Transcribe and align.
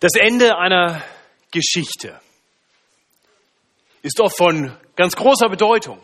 Das 0.00 0.12
Ende 0.18 0.56
einer 0.56 1.02
Geschichte 1.50 2.18
ist 4.00 4.18
oft 4.18 4.34
von 4.34 4.74
ganz 4.96 5.14
großer 5.14 5.50
Bedeutung. 5.50 6.00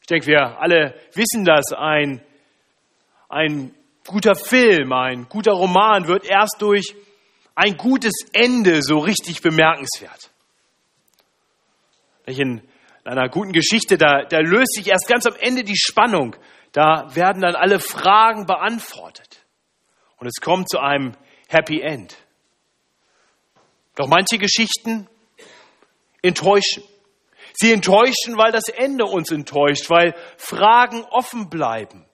Ich 0.00 0.06
denke, 0.06 0.26
wir 0.26 0.58
alle 0.58 0.98
wissen 1.12 1.44
das. 1.44 1.72
Ein, 1.76 2.22
ein 3.28 3.74
guter 4.06 4.34
Film, 4.34 4.94
ein 4.94 5.28
guter 5.28 5.52
Roman 5.52 6.08
wird 6.08 6.24
erst 6.24 6.56
durch 6.60 6.94
ein 7.54 7.76
gutes 7.76 8.14
Ende 8.32 8.82
so 8.82 9.00
richtig 9.00 9.42
bemerkenswert. 9.42 10.30
In 12.24 12.62
einer 13.04 13.28
guten 13.28 13.52
Geschichte, 13.52 13.98
da, 13.98 14.24
da 14.24 14.38
löst 14.38 14.76
sich 14.76 14.88
erst 14.88 15.08
ganz 15.08 15.26
am 15.26 15.36
Ende 15.40 15.62
die 15.62 15.76
Spannung. 15.76 16.34
Da 16.72 17.14
werden 17.14 17.42
dann 17.42 17.54
alle 17.54 17.80
Fragen 17.80 18.46
beantwortet. 18.46 19.44
Und 20.16 20.26
es 20.26 20.40
kommt 20.40 20.70
zu 20.70 20.78
einem 20.78 21.12
Happy 21.48 21.82
End. 21.82 22.16
Doch 23.96 24.06
manche 24.06 24.38
Geschichten 24.38 25.08
enttäuschen. 26.22 26.84
Sie 27.54 27.72
enttäuschen, 27.72 28.36
weil 28.36 28.52
das 28.52 28.68
Ende 28.68 29.06
uns 29.06 29.30
enttäuscht, 29.32 29.88
weil 29.90 30.14
Fragen 30.36 31.02
offen 31.10 31.48
bleiben, 31.48 32.04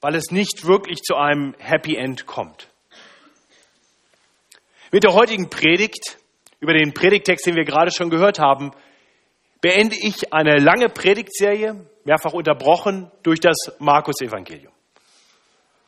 weil 0.00 0.14
es 0.14 0.30
nicht 0.30 0.64
wirklich 0.64 1.02
zu 1.02 1.14
einem 1.14 1.54
Happy 1.58 1.96
End 1.96 2.26
kommt. 2.26 2.68
Mit 4.90 5.04
der 5.04 5.12
heutigen 5.12 5.50
Predigt, 5.50 6.18
über 6.60 6.72
den 6.72 6.94
Predigtext, 6.94 7.46
den 7.46 7.56
wir 7.56 7.64
gerade 7.64 7.90
schon 7.90 8.08
gehört 8.10 8.38
haben, 8.38 8.70
beende 9.60 9.96
ich 9.98 10.32
eine 10.32 10.56
lange 10.58 10.88
Predigtserie, 10.88 11.86
mehrfach 12.04 12.32
unterbrochen 12.32 13.10
durch 13.22 13.40
das 13.40 13.56
Markus-Evangelium. 13.78 14.73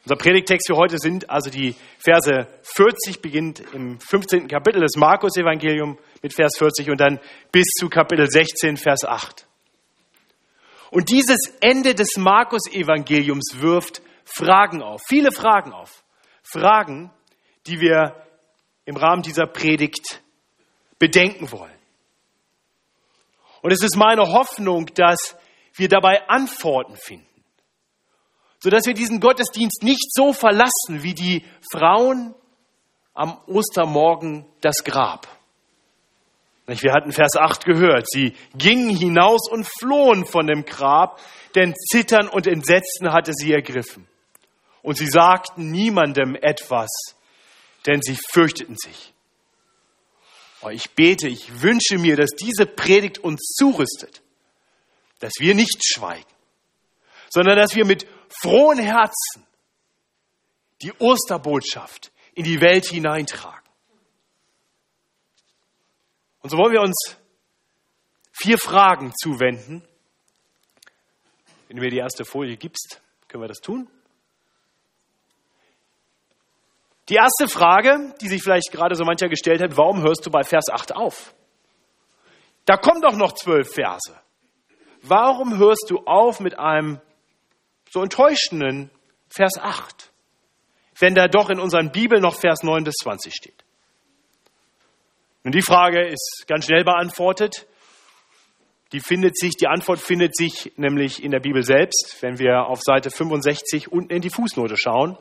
Unser 0.07 0.19
Predigtext 0.19 0.69
für 0.69 0.77
heute 0.77 0.99
sind 0.99 1.29
also 1.29 1.51
die 1.51 1.75
Verse 1.99 2.47
40, 2.63 3.21
beginnt 3.21 3.61
im 3.73 3.99
15. 3.99 4.47
Kapitel 4.47 4.81
des 4.81 4.95
Markus-Evangelium 4.95 5.99
mit 6.23 6.33
Vers 6.33 6.59
40 6.59 6.91
und 6.91 7.01
dann 7.01 7.19
bis 7.51 7.67
zu 7.77 7.89
Kapitel 7.89 8.31
16, 8.31 8.77
Vers 8.77 9.05
8. 9.05 9.49
Und 10.93 11.11
dieses 11.11 11.53
Ende 11.61 11.97
des 11.97 12.17
Markus-Evangeliums 12.19 13.57
wirft 13.57 14.01
Fragen 14.25 14.81
auf, 14.81 15.03
viele 15.09 15.33
Fragen 15.33 15.73
auf. 15.73 16.05
Fragen, 16.45 17.11
die 17.67 17.81
wir 17.81 18.15
im 18.85 18.97
Rahmen 18.97 19.23
dieser 19.23 19.49
Predigt 19.49 20.23
bedenken 21.01 21.51
wollen. 21.51 21.75
Und 23.61 23.73
es 23.73 23.83
ist 23.83 23.97
meine 23.97 24.23
Hoffnung, 24.23 24.87
dass 24.95 25.37
wir 25.75 25.89
dabei 25.89 26.29
Antworten 26.29 26.95
finden 26.95 27.36
sodass 28.67 28.85
wir 28.85 28.95
diesen 28.95 29.21
Gottesdienst 29.21 29.85
nicht 29.85 30.13
so 30.13 30.33
verlassen 30.33 31.05
wie 31.05 31.15
die 31.15 31.45
Frauen 31.71 32.35
am 33.15 33.39
Ostermorgen 33.47 34.45
das 34.61 34.83
Grab. 34.83 35.29
Wir 36.67 36.93
hatten 36.93 37.13
Vers 37.13 37.37
8 37.37 37.65
gehört. 37.65 38.11
Sie 38.11 38.35
gingen 38.57 38.91
hinaus 38.91 39.49
und 39.49 39.69
flohen 39.69 40.27
von 40.27 40.49
dem 40.49 40.65
Grab, 40.65 41.21
denn 41.55 41.77
Zittern 41.77 42.27
und 42.27 42.49
Entsetzen 42.49 43.13
hatte 43.13 43.35
sie 43.35 43.53
ergriffen. 43.53 44.09
Und 44.83 44.99
sie 44.99 45.07
sagten 45.07 45.71
niemandem 45.71 46.35
etwas, 46.35 46.91
denn 47.87 48.03
sie 48.03 48.19
fürchteten 48.33 48.75
sich. 48.77 49.15
Oh, 50.63 50.71
ich 50.71 50.91
bete, 50.91 51.29
ich 51.29 51.63
wünsche 51.63 51.99
mir, 51.99 52.17
dass 52.17 52.31
diese 52.31 52.67
Predigt 52.67 53.19
uns 53.19 53.43
zurüstet, 53.57 54.23
dass 55.21 55.35
wir 55.39 55.55
nicht 55.55 55.85
schweigen, 55.87 56.27
sondern 57.31 57.59
dass 57.59 57.77
wir 57.77 57.85
mit 57.85 58.09
frohen 58.29 58.79
Herzen 58.79 59.47
die 60.83 60.93
Osterbotschaft 60.99 62.13
in 62.35 62.45
die 62.45 62.61
Welt 62.61 62.87
hineintragen. 62.87 63.67
Und 66.43 66.51
so 66.51 66.59
wollen 66.59 66.73
wir 66.73 66.83
uns 66.83 67.17
vier 68.33 68.59
Fragen 68.59 69.13
zuwenden. 69.17 69.83
Wenn 71.67 71.77
du 71.79 71.83
mir 71.83 71.91
die 71.91 71.99
erste 71.99 72.25
Folie 72.25 72.57
gibst, 72.57 73.01
können 73.27 73.43
wir 73.43 73.49
das 73.49 73.61
tun. 73.61 73.89
Die 77.09 77.15
erste 77.15 77.49
Frage, 77.49 78.15
die 78.21 78.29
sich 78.29 78.43
vielleicht 78.43 78.71
gerade 78.73 78.95
so 78.97 79.05
mancher 79.05 79.29
gestellt 79.29 79.63
hat, 79.63 79.77
warum 79.77 80.03
hörst 80.03 80.27
du 80.27 80.31
bei 80.31 80.43
Vers 80.43 80.69
8 80.71 80.95
auf? 80.95 81.35
Da 82.65 82.77
kommen 82.77 83.01
doch 83.01 83.17
noch 83.17 83.33
zwölf 83.33 83.73
Verse. 83.73 84.13
Warum 85.03 85.57
hörst 85.57 85.87
du 85.89 85.99
auf 86.05 86.41
mit 86.41 86.59
einem 86.59 87.01
so 87.97 88.03
enttäuschenden 88.03 88.91
Vers 89.31 89.55
8, 89.59 90.11
wenn 90.99 91.15
da 91.15 91.29
doch 91.29 91.49
in 91.49 91.59
unseren 91.59 91.93
Bibeln 91.93 92.21
noch 92.21 92.39
Vers 92.39 92.63
9 92.63 92.85
bis 92.85 92.97
20 92.97 93.33
steht? 93.35 93.65
Nun, 95.45 95.53
die 95.53 95.63
Frage 95.63 96.07
ist 96.07 96.45
ganz 96.47 96.67
schnell 96.67 96.85
beantwortet. 96.85 97.67
Die 98.93 99.01
findet 99.01 99.39
sich, 99.39 99.57
die 99.57 99.67
Antwort 99.67 99.99
findet 99.99 100.37
sich 100.37 100.75
nämlich 100.77 101.25
in 101.25 101.31
der 101.31 101.41
Bibel 101.41 101.63
selbst, 101.63 102.19
wenn 102.21 102.39
wir 102.39 102.67
auf 102.67 102.81
Seite 102.83 103.11
65 103.11 103.91
unten 103.91 104.13
in 104.13 104.21
die 104.21 104.31
Fußnote 104.31 104.77
schauen. 104.77 105.17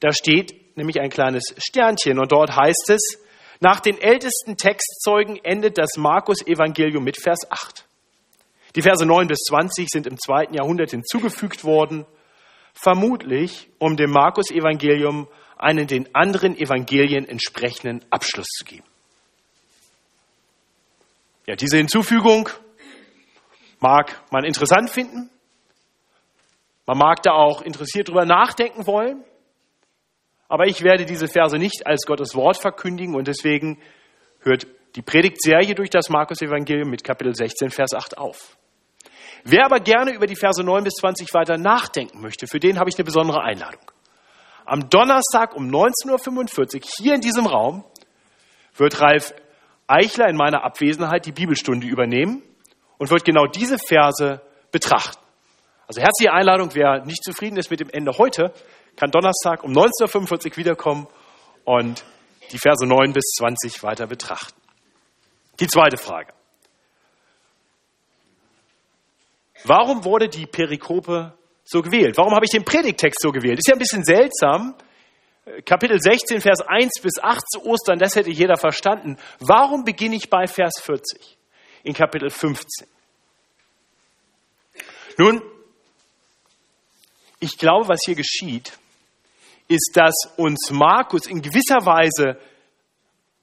Da 0.00 0.12
steht 0.12 0.76
nämlich 0.76 1.00
ein 1.00 1.08
kleines 1.08 1.54
Sternchen 1.56 2.18
und 2.18 2.30
dort 2.30 2.54
heißt 2.54 2.90
es, 2.90 3.22
nach 3.60 3.80
den 3.80 3.98
ältesten 3.98 4.58
Textzeugen 4.58 5.42
endet 5.42 5.78
das 5.78 5.96
Markus-Evangelium 5.96 7.02
mit 7.02 7.16
Vers 7.18 7.50
8. 7.50 7.86
Die 8.74 8.82
Verse 8.82 9.04
9 9.06 9.28
bis 9.28 9.38
20 9.48 9.88
sind 9.88 10.06
im 10.06 10.18
zweiten 10.18 10.54
Jahrhundert 10.54 10.90
hinzugefügt 10.90 11.64
worden, 11.64 12.06
vermutlich 12.72 13.70
um 13.78 13.96
dem 13.96 14.10
Markus-Evangelium 14.10 15.28
einen 15.56 15.86
den 15.86 16.12
anderen 16.14 16.56
Evangelien 16.56 17.28
entsprechenden 17.28 18.04
Abschluss 18.10 18.48
zu 18.48 18.64
geben. 18.64 18.84
Ja, 21.46 21.54
diese 21.54 21.76
Hinzufügung 21.76 22.48
mag 23.78 24.22
man 24.30 24.44
interessant 24.44 24.90
finden. 24.90 25.30
Man 26.86 26.98
mag 26.98 27.22
da 27.22 27.32
auch 27.32 27.62
interessiert 27.62 28.08
drüber 28.08 28.24
nachdenken 28.24 28.86
wollen. 28.86 29.22
Aber 30.48 30.66
ich 30.66 30.82
werde 30.82 31.04
diese 31.04 31.28
Verse 31.28 31.56
nicht 31.58 31.86
als 31.86 32.06
Gottes 32.06 32.34
Wort 32.34 32.56
verkündigen 32.56 33.14
und 33.14 33.28
deswegen 33.28 33.78
hört 34.40 34.66
die 34.94 35.02
Predigtserie 35.02 35.74
durch 35.74 35.90
das 35.90 36.08
Markus-Evangelium 36.08 36.90
mit 36.90 37.02
Kapitel 37.02 37.34
16, 37.34 37.70
Vers 37.70 37.94
8 37.94 38.18
auf. 38.18 38.56
Wer 39.44 39.66
aber 39.66 39.78
gerne 39.78 40.12
über 40.12 40.26
die 40.26 40.36
Verse 40.36 40.62
9 40.62 40.84
bis 40.84 40.94
20 40.94 41.32
weiter 41.34 41.58
nachdenken 41.58 42.22
möchte, 42.22 42.46
für 42.46 42.58
den 42.58 42.78
habe 42.78 42.88
ich 42.88 42.96
eine 42.96 43.04
besondere 43.04 43.42
Einladung. 43.42 43.82
Am 44.64 44.88
Donnerstag 44.88 45.54
um 45.54 45.68
19.45 45.68 46.76
Uhr 46.76 46.80
hier 46.98 47.14
in 47.14 47.20
diesem 47.20 47.44
Raum 47.44 47.84
wird 48.76 49.00
Ralf 49.02 49.34
Eichler 49.86 50.28
in 50.28 50.36
meiner 50.36 50.64
Abwesenheit 50.64 51.26
die 51.26 51.32
Bibelstunde 51.32 51.86
übernehmen 51.86 52.42
und 52.96 53.10
wird 53.10 53.26
genau 53.26 53.46
diese 53.46 53.76
Verse 53.78 54.40
betrachten. 54.72 55.22
Also 55.86 56.00
herzliche 56.00 56.32
Einladung, 56.32 56.70
wer 56.72 57.04
nicht 57.04 57.22
zufrieden 57.22 57.58
ist 57.58 57.70
mit 57.70 57.80
dem 57.80 57.90
Ende 57.90 58.12
heute, 58.16 58.54
kann 58.96 59.10
Donnerstag 59.10 59.62
um 59.62 59.72
19.45 59.72 60.52
Uhr 60.52 60.56
wiederkommen 60.56 61.06
und 61.64 62.02
die 62.50 62.58
Verse 62.58 62.86
9 62.86 63.12
bis 63.12 63.24
20 63.36 63.82
weiter 63.82 64.06
betrachten. 64.06 64.58
Die 65.60 65.66
zweite 65.66 65.98
Frage. 65.98 66.32
Warum 69.64 70.04
wurde 70.04 70.28
die 70.28 70.46
Perikope 70.46 71.36
so 71.64 71.80
gewählt? 71.80 72.16
Warum 72.18 72.34
habe 72.34 72.44
ich 72.44 72.50
den 72.50 72.64
Predigtext 72.64 73.20
so 73.20 73.32
gewählt? 73.32 73.58
Ist 73.58 73.68
ja 73.68 73.74
ein 73.74 73.78
bisschen 73.78 74.04
seltsam. 74.04 74.74
Kapitel 75.64 76.00
16, 76.00 76.40
Vers 76.40 76.60
1 76.66 77.00
bis 77.02 77.22
8 77.22 77.42
zu 77.50 77.66
Ostern, 77.66 77.98
das 77.98 78.16
hätte 78.16 78.30
jeder 78.30 78.56
verstanden. 78.56 79.18
Warum 79.40 79.84
beginne 79.84 80.16
ich 80.16 80.30
bei 80.30 80.46
Vers 80.46 80.80
40 80.80 81.36
in 81.82 81.92
Kapitel 81.92 82.30
15? 82.30 82.88
Nun, 85.18 85.42
ich 87.40 87.58
glaube, 87.58 87.88
was 87.88 88.00
hier 88.04 88.14
geschieht, 88.14 88.72
ist, 89.68 89.92
dass 89.94 90.14
uns 90.36 90.70
Markus 90.70 91.26
in 91.26 91.42
gewisser 91.42 91.84
Weise 91.84 92.38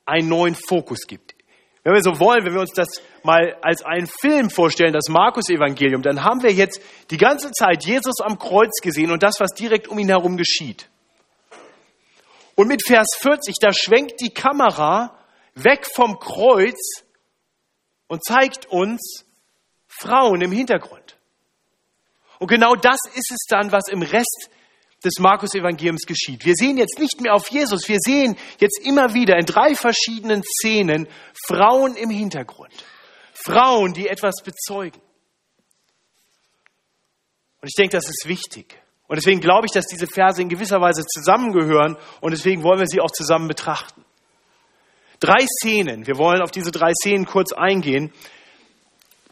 einen 0.05 0.27
neuen 0.27 0.55
Fokus 0.55 1.05
gibt. 1.07 1.35
Wenn 1.83 1.93
wir 1.93 2.03
so 2.03 2.19
wollen, 2.19 2.45
wenn 2.45 2.53
wir 2.53 2.61
uns 2.61 2.73
das 2.73 2.87
mal 3.23 3.57
als 3.61 3.83
einen 3.83 4.07
Film 4.07 4.49
vorstellen, 4.51 4.93
das 4.93 5.09
Markus-Evangelium, 5.09 6.03
dann 6.03 6.23
haben 6.23 6.43
wir 6.43 6.51
jetzt 6.51 6.79
die 7.09 7.17
ganze 7.17 7.51
Zeit 7.51 7.85
Jesus 7.85 8.21
am 8.21 8.37
Kreuz 8.37 8.81
gesehen 8.81 9.11
und 9.11 9.23
das, 9.23 9.39
was 9.39 9.51
direkt 9.53 9.87
um 9.87 9.97
ihn 9.97 10.09
herum 10.09 10.37
geschieht. 10.37 10.89
Und 12.55 12.67
mit 12.67 12.83
Vers 12.85 13.07
40, 13.19 13.55
da 13.59 13.73
schwenkt 13.73 14.21
die 14.21 14.33
Kamera 14.33 15.17
weg 15.55 15.87
vom 15.91 16.19
Kreuz 16.19 17.03
und 18.07 18.23
zeigt 18.23 18.67
uns 18.67 19.25
Frauen 19.87 20.41
im 20.41 20.51
Hintergrund. 20.51 21.17
Und 22.37 22.47
genau 22.47 22.75
das 22.75 22.99
ist 23.15 23.31
es 23.31 23.45
dann, 23.47 23.71
was 23.71 23.87
im 23.87 24.01
Rest 24.01 24.49
des 25.03 25.19
Markus-Evangeliums 25.19 26.05
geschieht. 26.05 26.45
Wir 26.45 26.55
sehen 26.55 26.77
jetzt 26.77 26.99
nicht 26.99 27.21
mehr 27.21 27.33
auf 27.33 27.49
Jesus, 27.49 27.87
wir 27.87 27.97
sehen 27.99 28.37
jetzt 28.59 28.79
immer 28.85 29.13
wieder 29.13 29.37
in 29.37 29.45
drei 29.45 29.75
verschiedenen 29.75 30.43
Szenen 30.43 31.07
Frauen 31.47 31.95
im 31.95 32.09
Hintergrund. 32.09 32.71
Frauen, 33.33 33.93
die 33.93 34.07
etwas 34.07 34.43
bezeugen. 34.43 35.01
Und 37.61 37.67
ich 37.67 37.75
denke, 37.75 37.97
das 37.97 38.07
ist 38.07 38.27
wichtig. 38.27 38.79
Und 39.07 39.17
deswegen 39.17 39.41
glaube 39.41 39.65
ich, 39.65 39.71
dass 39.73 39.87
diese 39.87 40.07
Verse 40.07 40.41
in 40.41 40.49
gewisser 40.49 40.79
Weise 40.79 41.03
zusammengehören 41.05 41.97
und 42.21 42.31
deswegen 42.31 42.63
wollen 42.63 42.79
wir 42.79 42.87
sie 42.87 43.01
auch 43.01 43.11
zusammen 43.11 43.47
betrachten. 43.47 44.05
Drei 45.19 45.45
Szenen, 45.45 46.07
wir 46.07 46.17
wollen 46.17 46.41
auf 46.41 46.51
diese 46.51 46.71
drei 46.71 46.93
Szenen 46.93 47.25
kurz 47.25 47.51
eingehen. 47.53 48.13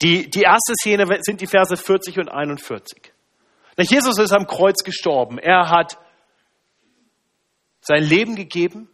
Die, 0.02 0.30
die 0.30 0.42
erste 0.42 0.74
Szene 0.76 1.06
sind 1.22 1.42
die 1.42 1.48
Verse 1.48 1.76
40 1.76 2.20
und 2.20 2.30
41. 2.30 3.12
Jesus 3.86 4.18
ist 4.18 4.32
am 4.32 4.48
Kreuz 4.48 4.84
gestorben. 4.84 5.38
Er 5.38 5.70
hat 5.70 5.98
sein 7.82 8.04
Leben 8.04 8.36
gegeben. 8.36 8.90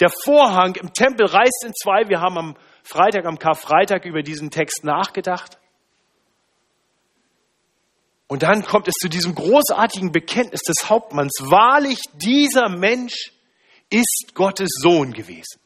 Der 0.00 0.10
Vorhang 0.10 0.74
im 0.76 0.92
Tempel 0.92 1.26
reißt 1.26 1.64
in 1.66 1.72
zwei. 1.74 2.08
Wir 2.08 2.20
haben 2.20 2.38
am 2.38 2.56
Freitag, 2.82 3.26
am 3.26 3.38
Karfreitag 3.38 4.04
über 4.04 4.22
diesen 4.22 4.50
Text 4.50 4.84
nachgedacht. 4.84 5.58
Und 8.26 8.42
dann 8.42 8.64
kommt 8.64 8.88
es 8.88 8.94
zu 8.94 9.08
diesem 9.08 9.34
großartigen 9.34 10.10
Bekenntnis 10.10 10.62
des 10.62 10.88
Hauptmanns. 10.88 11.32
Wahrlich, 11.42 12.00
dieser 12.14 12.70
Mensch 12.70 13.32
ist 13.90 14.32
Gottes 14.34 14.70
Sohn 14.80 15.12
gewesen. 15.12 15.60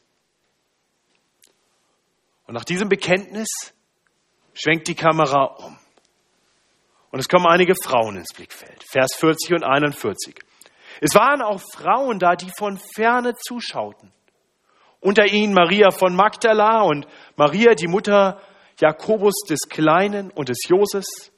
Und 2.47 2.55
nach 2.55 2.65
diesem 2.65 2.89
Bekenntnis 2.89 3.49
schwenkt 4.53 4.89
die 4.89 4.97
Kamera 4.97 5.45
um. 5.45 5.79
Und 7.17 7.21
es 7.21 7.31
kommen 7.31 7.47
einige 7.47 7.75
Frauen 7.75 8.17
ins 8.17 8.35
Blickfeld. 8.35 8.85
Vers 8.93 9.15
40 9.17 9.55
und 9.55 9.65
41. 9.65 10.35
Es 11.01 11.15
waren 11.15 11.41
auch 11.41 11.63
Frauen 11.73 12.19
da, 12.19 12.37
die 12.37 12.51
von 12.59 12.79
ferne 12.95 13.33
zuschauten. 13.37 14.13
Unter 15.01 15.25
ihnen 15.25 15.55
Maria 15.55 15.93
von 15.93 16.15
Magdala 16.15 16.83
und 16.83 17.07
Maria, 17.35 17.75
die 17.75 17.87
Mutter 17.87 18.39
Jakobus 18.79 19.33
des 19.49 19.61
Kleinen 19.71 20.31
und 20.31 20.51
des 20.51 20.59
Joses 20.69 21.33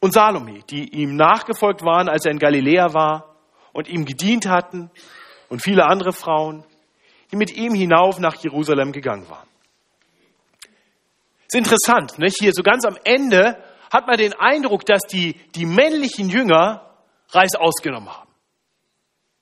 und 0.00 0.14
Salome, 0.14 0.60
die 0.70 0.88
ihm 0.88 1.16
nachgefolgt 1.16 1.84
waren, 1.84 2.08
als 2.08 2.24
er 2.24 2.30
in 2.30 2.38
Galiläa 2.38 2.94
war 2.94 3.36
und 3.74 3.88
ihm 3.88 4.06
gedient 4.06 4.48
hatten 4.48 4.90
und 5.50 5.60
viele 5.60 5.84
andere 5.84 6.14
Frauen, 6.14 6.64
die 7.30 7.36
mit 7.36 7.54
ihm 7.54 7.74
hinauf 7.74 8.20
nach 8.20 8.36
Jerusalem 8.36 8.90
gegangen 8.90 9.28
waren. 9.28 9.48
Ist 11.46 11.56
interessant, 11.56 12.18
nicht? 12.18 12.38
Hier 12.40 12.54
so 12.54 12.62
ganz 12.62 12.86
am 12.86 12.96
Ende 13.04 13.62
hat 13.90 14.06
man 14.06 14.16
den 14.16 14.32
Eindruck, 14.34 14.86
dass 14.86 15.02
die, 15.02 15.34
die 15.54 15.66
männlichen 15.66 16.28
Jünger 16.28 16.94
Reis 17.30 17.54
ausgenommen 17.56 18.08
haben. 18.08 18.30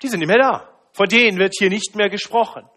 Die 0.03 0.09
sind 0.09 0.21
nicht 0.21 0.29
mehr 0.29 0.39
da. 0.39 0.69
Von 0.93 1.09
denen 1.09 1.39
wird 1.39 1.55
hier 1.59 1.71
nicht 1.71 1.95
mehr 1.95 2.09
gesprochen. 2.09 2.69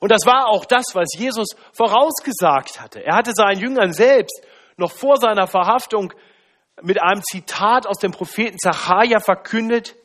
Und 0.00 0.12
das 0.12 0.26
war 0.26 0.48
auch 0.48 0.64
das, 0.64 0.84
was 0.94 1.08
Jesus 1.16 1.48
vorausgesagt 1.72 2.80
hatte. 2.80 3.04
Er 3.04 3.16
hatte 3.16 3.32
seinen 3.34 3.60
Jüngern 3.60 3.92
selbst 3.92 4.42
noch 4.76 4.92
vor 4.92 5.16
seiner 5.16 5.46
Verhaftung 5.46 6.12
mit 6.82 7.02
einem 7.02 7.22
Zitat 7.22 7.86
aus 7.86 7.98
dem 7.98 8.12
Propheten 8.12 8.58
Zachariah 8.58 9.20
verkündet, 9.20 9.96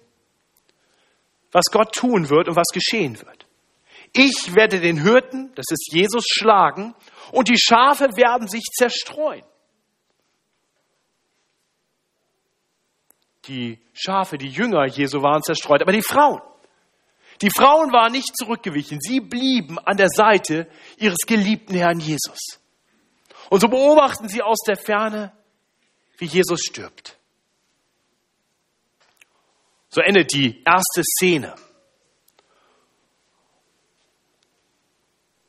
was 1.52 1.66
Gott 1.72 1.94
tun 1.94 2.30
wird 2.30 2.48
und 2.48 2.56
was 2.56 2.70
geschehen 2.74 3.22
wird. 3.22 3.46
Ich 4.14 4.56
werde 4.56 4.80
den 4.80 5.02
Hirten, 5.02 5.52
das 5.56 5.66
ist 5.70 5.92
Jesus, 5.92 6.26
schlagen 6.28 6.96
und 7.32 7.50
die 7.50 7.60
Schafe 7.60 8.10
werden 8.16 8.48
sich 8.48 8.64
zerstreuen. 8.76 9.44
Die 13.48 13.80
Schafe, 13.94 14.38
die 14.38 14.50
Jünger 14.50 14.86
Jesu 14.86 15.22
waren 15.22 15.44
zerstreut, 15.44 15.82
aber 15.82 15.92
die 15.92 16.02
Frauen, 16.02 16.42
die 17.42 17.50
Frauen 17.50 17.92
waren 17.92 18.12
nicht 18.12 18.38
zurückgewichen, 18.38 19.00
sie 19.02 19.20
blieben 19.20 19.80
an 19.80 19.98
der 19.98 20.10
Seite 20.10 20.68
ihres 20.98 21.20
geliebten 21.28 21.76
Herrn 21.76 22.00
Jesus. 22.00 22.62
Und 23.50 23.60
so 23.60 23.68
beobachten 23.68 24.30
sie 24.30 24.42
aus 24.42 24.60
der 24.66 24.78
Ferne, 24.78 25.34
wie 26.18 26.26
Jesus 26.26 26.62
stirbt. 26.62 27.18
So 29.90 30.02
endet 30.02 30.34
die 30.34 30.64
erste 30.64 31.04
Szene. 31.04 31.54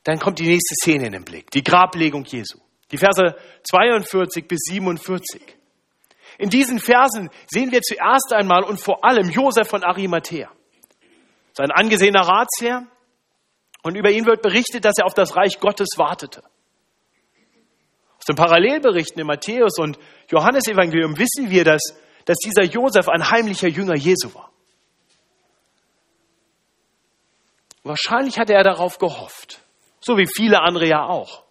Dann 0.02 0.18
kommt 0.18 0.38
die 0.38 0.46
nächste 0.46 0.74
Szene 0.74 1.06
in 1.06 1.12
den 1.12 1.24
Blick, 1.24 1.50
die 1.50 1.62
Grablegung 1.62 2.24
Jesu. 2.24 2.58
Die 2.90 2.98
Verse 2.98 3.36
42 3.62 4.46
bis 4.46 4.60
47. 4.64 5.56
In 6.38 6.50
diesen 6.50 6.78
Versen 6.78 7.30
sehen 7.46 7.70
wir 7.70 7.80
zuerst 7.80 8.32
einmal 8.32 8.64
und 8.64 8.80
vor 8.80 9.04
allem 9.04 9.30
Josef 9.30 9.68
von 9.68 9.84
Arimathea. 9.84 10.50
Sein 11.52 11.70
angesehener 11.70 12.22
Ratsherr. 12.22 12.86
Und 13.82 13.96
über 13.96 14.10
ihn 14.10 14.24
wird 14.26 14.42
berichtet, 14.42 14.84
dass 14.84 14.94
er 14.98 15.06
auf 15.06 15.14
das 15.14 15.36
Reich 15.36 15.60
Gottes 15.60 15.88
wartete. 15.96 16.42
Aus 18.16 18.24
den 18.24 18.36
Parallelberichten 18.36 19.20
in 19.20 19.26
Matthäus 19.26 19.78
und 19.78 19.98
Johannesevangelium 20.30 21.18
wissen 21.18 21.50
wir, 21.50 21.64
dass, 21.64 21.82
dass 22.24 22.38
dieser 22.38 22.62
Josef 22.62 23.08
ein 23.08 23.30
heimlicher 23.30 23.68
Jünger 23.68 23.96
Jesu 23.96 24.34
war. 24.34 24.50
Wahrscheinlich 27.82 28.38
hatte 28.38 28.54
er 28.54 28.64
darauf 28.64 28.96
gehofft, 28.98 29.60
so 30.00 30.16
wie 30.16 30.26
viele 30.26 30.62
andere 30.62 30.86
ja 30.86 31.04
auch, 31.04 31.44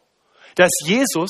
dass 0.56 0.72
Jesus 0.84 1.30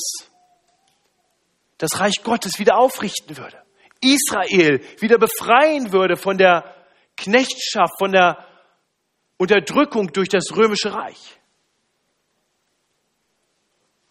das 1.78 2.00
Reich 2.00 2.22
Gottes 2.22 2.58
wieder 2.58 2.76
aufrichten 2.78 3.36
würde, 3.36 3.62
Israel 4.00 4.80
wieder 5.00 5.18
befreien 5.18 5.92
würde 5.92 6.16
von 6.16 6.38
der 6.38 6.74
Knechtschaft, 7.16 7.94
von 7.98 8.12
der 8.12 8.44
Unterdrückung 9.36 10.12
durch 10.12 10.28
das 10.28 10.56
römische 10.56 10.92
Reich. 10.92 11.40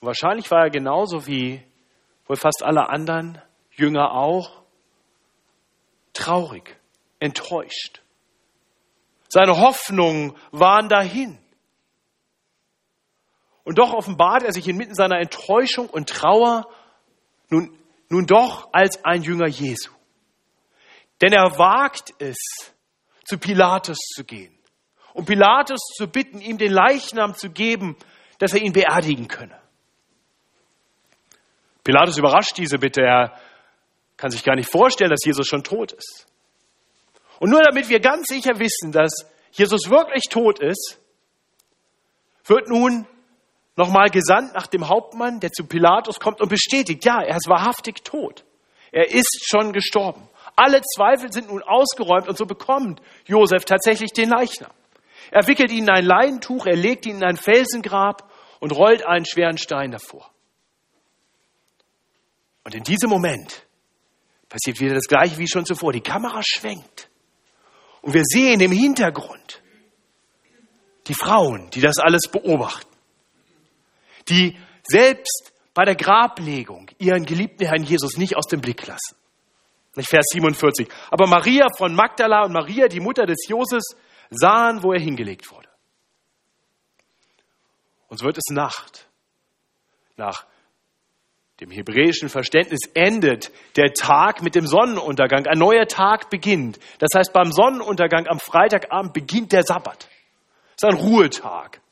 wahrscheinlich 0.01 0.51
war 0.51 0.63
er 0.63 0.69
genauso 0.69 1.27
wie 1.27 1.63
wohl 2.25 2.35
fast 2.35 2.61
alle 2.63 2.89
anderen 2.89 3.41
Jünger 3.71 4.11
auch, 4.11 4.63
traurig, 6.13 6.77
enttäuscht. 7.19 8.01
Seine 9.29 9.57
Hoffnungen 9.57 10.35
waren 10.51 10.89
dahin. 10.89 11.39
Und 13.63 13.79
doch 13.79 13.93
offenbart 13.93 14.43
er 14.43 14.51
sich 14.51 14.67
inmitten 14.67 14.93
seiner 14.93 15.19
Enttäuschung 15.19 15.89
und 15.89 16.09
Trauer 16.09 16.67
nun, 17.53 17.77
nun 18.09 18.25
doch 18.25 18.69
als 18.73 19.03
ein 19.05 19.21
Jünger 19.21 19.47
Jesu. 19.47 19.91
Denn 21.21 21.33
er 21.33 21.57
wagt 21.57 22.13
es, 22.19 22.37
zu 23.25 23.37
Pilatus 23.37 23.97
zu 24.15 24.25
gehen, 24.25 24.57
um 25.13 25.25
Pilatus 25.25 25.79
zu 25.95 26.07
bitten, 26.07 26.41
ihm 26.41 26.57
den 26.57 26.71
Leichnam 26.71 27.35
zu 27.35 27.49
geben, 27.49 27.95
dass 28.39 28.53
er 28.53 28.61
ihn 28.61 28.73
beerdigen 28.73 29.27
könne. 29.27 29.57
Pilatus 31.83 32.17
überrascht 32.17 32.57
diese 32.57 32.77
Bitte. 32.77 33.01
Er 33.01 33.39
kann 34.17 34.31
sich 34.31 34.43
gar 34.43 34.55
nicht 34.55 34.71
vorstellen, 34.71 35.11
dass 35.11 35.23
Jesus 35.23 35.47
schon 35.47 35.63
tot 35.63 35.91
ist. 35.93 36.25
Und 37.39 37.49
nur 37.49 37.61
damit 37.61 37.89
wir 37.89 37.99
ganz 37.99 38.25
sicher 38.27 38.59
wissen, 38.59 38.91
dass 38.91 39.25
Jesus 39.51 39.89
wirklich 39.89 40.23
tot 40.29 40.59
ist, 40.59 40.99
wird 42.45 42.67
nun 42.67 43.07
nochmal 43.75 44.09
gesandt 44.09 44.53
nach 44.53 44.67
dem 44.67 44.87
Hauptmann, 44.87 45.39
der 45.39 45.51
zu 45.51 45.65
Pilatus 45.65 46.19
kommt 46.19 46.41
und 46.41 46.49
bestätigt, 46.49 47.05
ja, 47.05 47.21
er 47.21 47.35
ist 47.35 47.47
wahrhaftig 47.47 48.03
tot. 48.03 48.45
Er 48.91 49.09
ist 49.09 49.45
schon 49.45 49.73
gestorben. 49.73 50.29
Alle 50.55 50.81
Zweifel 50.81 51.31
sind 51.31 51.49
nun 51.49 51.63
ausgeräumt 51.63 52.27
und 52.27 52.37
so 52.37 52.45
bekommt 52.45 53.01
Josef 53.25 53.65
tatsächlich 53.65 54.11
den 54.11 54.29
Leichnam. 54.29 54.71
Er 55.31 55.47
wickelt 55.47 55.71
ihn 55.71 55.85
in 55.85 55.89
ein 55.89 56.05
Leintuch, 56.05 56.67
er 56.67 56.75
legt 56.75 57.07
ihn 57.07 57.17
in 57.17 57.23
ein 57.23 57.37
Felsengrab 57.37 58.31
und 58.59 58.71
rollt 58.71 59.03
einen 59.05 59.25
schweren 59.25 59.57
Stein 59.57 59.91
davor. 59.91 60.29
Und 62.63 62.75
in 62.75 62.83
diesem 62.83 63.09
Moment 63.09 63.65
passiert 64.47 64.79
wieder 64.79 64.93
das 64.93 65.07
Gleiche 65.07 65.37
wie 65.39 65.47
schon 65.47 65.65
zuvor. 65.65 65.91
Die 65.91 66.01
Kamera 66.01 66.41
schwenkt. 66.43 67.09
Und 68.01 68.13
wir 68.13 68.23
sehen 68.23 68.59
im 68.61 68.71
Hintergrund 68.71 69.61
die 71.07 71.15
Frauen, 71.15 71.69
die 71.71 71.81
das 71.81 71.97
alles 71.97 72.27
beobachten. 72.31 72.92
Die 74.29 74.57
selbst 74.83 75.53
bei 75.73 75.85
der 75.85 75.95
Grablegung 75.95 76.89
ihren 76.99 77.25
geliebten 77.25 77.65
Herrn 77.65 77.83
Jesus 77.83 78.17
nicht 78.17 78.35
aus 78.35 78.47
dem 78.47 78.61
Blick 78.61 78.85
lassen. 78.85 79.15
Vers 79.95 80.25
47. 80.31 80.87
Aber 81.11 81.27
Maria 81.27 81.67
von 81.77 81.93
Magdala 81.93 82.45
und 82.45 82.53
Maria, 82.53 82.87
die 82.87 82.99
Mutter 82.99 83.25
des 83.25 83.47
Joses, 83.47 83.95
sahen, 84.29 84.81
wo 84.81 84.91
er 84.91 84.99
hingelegt 84.99 85.51
wurde. 85.51 85.69
Und 88.07 88.17
so 88.17 88.25
wird 88.25 88.37
es 88.37 88.49
Nacht. 88.49 89.07
Nach 90.17 90.45
dem 91.59 91.69
hebräischen 91.69 92.29
Verständnis 92.29 92.81
endet 92.93 93.51
der 93.75 93.93
Tag 93.93 94.41
mit 94.41 94.55
dem 94.55 94.65
Sonnenuntergang. 94.65 95.45
Ein 95.45 95.59
neuer 95.59 95.87
Tag 95.87 96.29
beginnt. 96.29 96.79
Das 96.99 97.09
heißt, 97.15 97.31
beim 97.31 97.51
Sonnenuntergang 97.51 98.27
am 98.27 98.39
Freitagabend 98.39 99.13
beginnt 99.13 99.51
der 99.51 99.63
Sabbat. 99.63 100.09
Es 100.75 100.83
ist 100.83 100.85
ein 100.85 100.95
Ruhetag. 100.95 101.82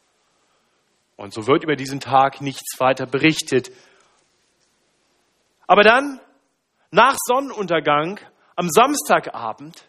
Und 1.22 1.36
so 1.36 1.46
wird 1.46 1.64
über 1.64 1.76
diesen 1.76 2.00
Tag 2.00 2.42
nichts 2.42 2.80
weiter 2.80 3.06
berichtet. 3.06 3.72
Aber 5.68 5.84
dann, 5.84 6.20
nach 6.90 7.16
Sonnenuntergang, 7.28 8.20
am 8.56 8.68
Samstagabend, 8.70 9.86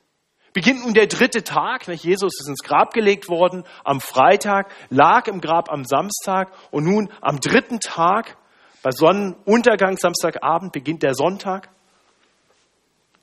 beginnt 0.52 0.84
nun 0.84 0.92
der 0.92 1.06
dritte 1.06 1.42
Tag. 1.42 1.88
Jesus 1.88 2.38
ist 2.38 2.48
ins 2.48 2.62
Grab 2.62 2.92
gelegt 2.92 3.30
worden 3.30 3.64
am 3.82 4.02
Freitag, 4.02 4.70
lag 4.90 5.26
im 5.26 5.40
Grab 5.40 5.70
am 5.70 5.86
Samstag 5.86 6.52
und 6.70 6.84
nun 6.84 7.10
am 7.22 7.40
dritten 7.40 7.80
Tag 7.80 8.36
bei 8.82 8.90
Sonnenuntergang 8.90 9.96
Samstagabend 9.96 10.72
beginnt 10.72 11.02
der 11.02 11.14
Sonntag. 11.14 11.70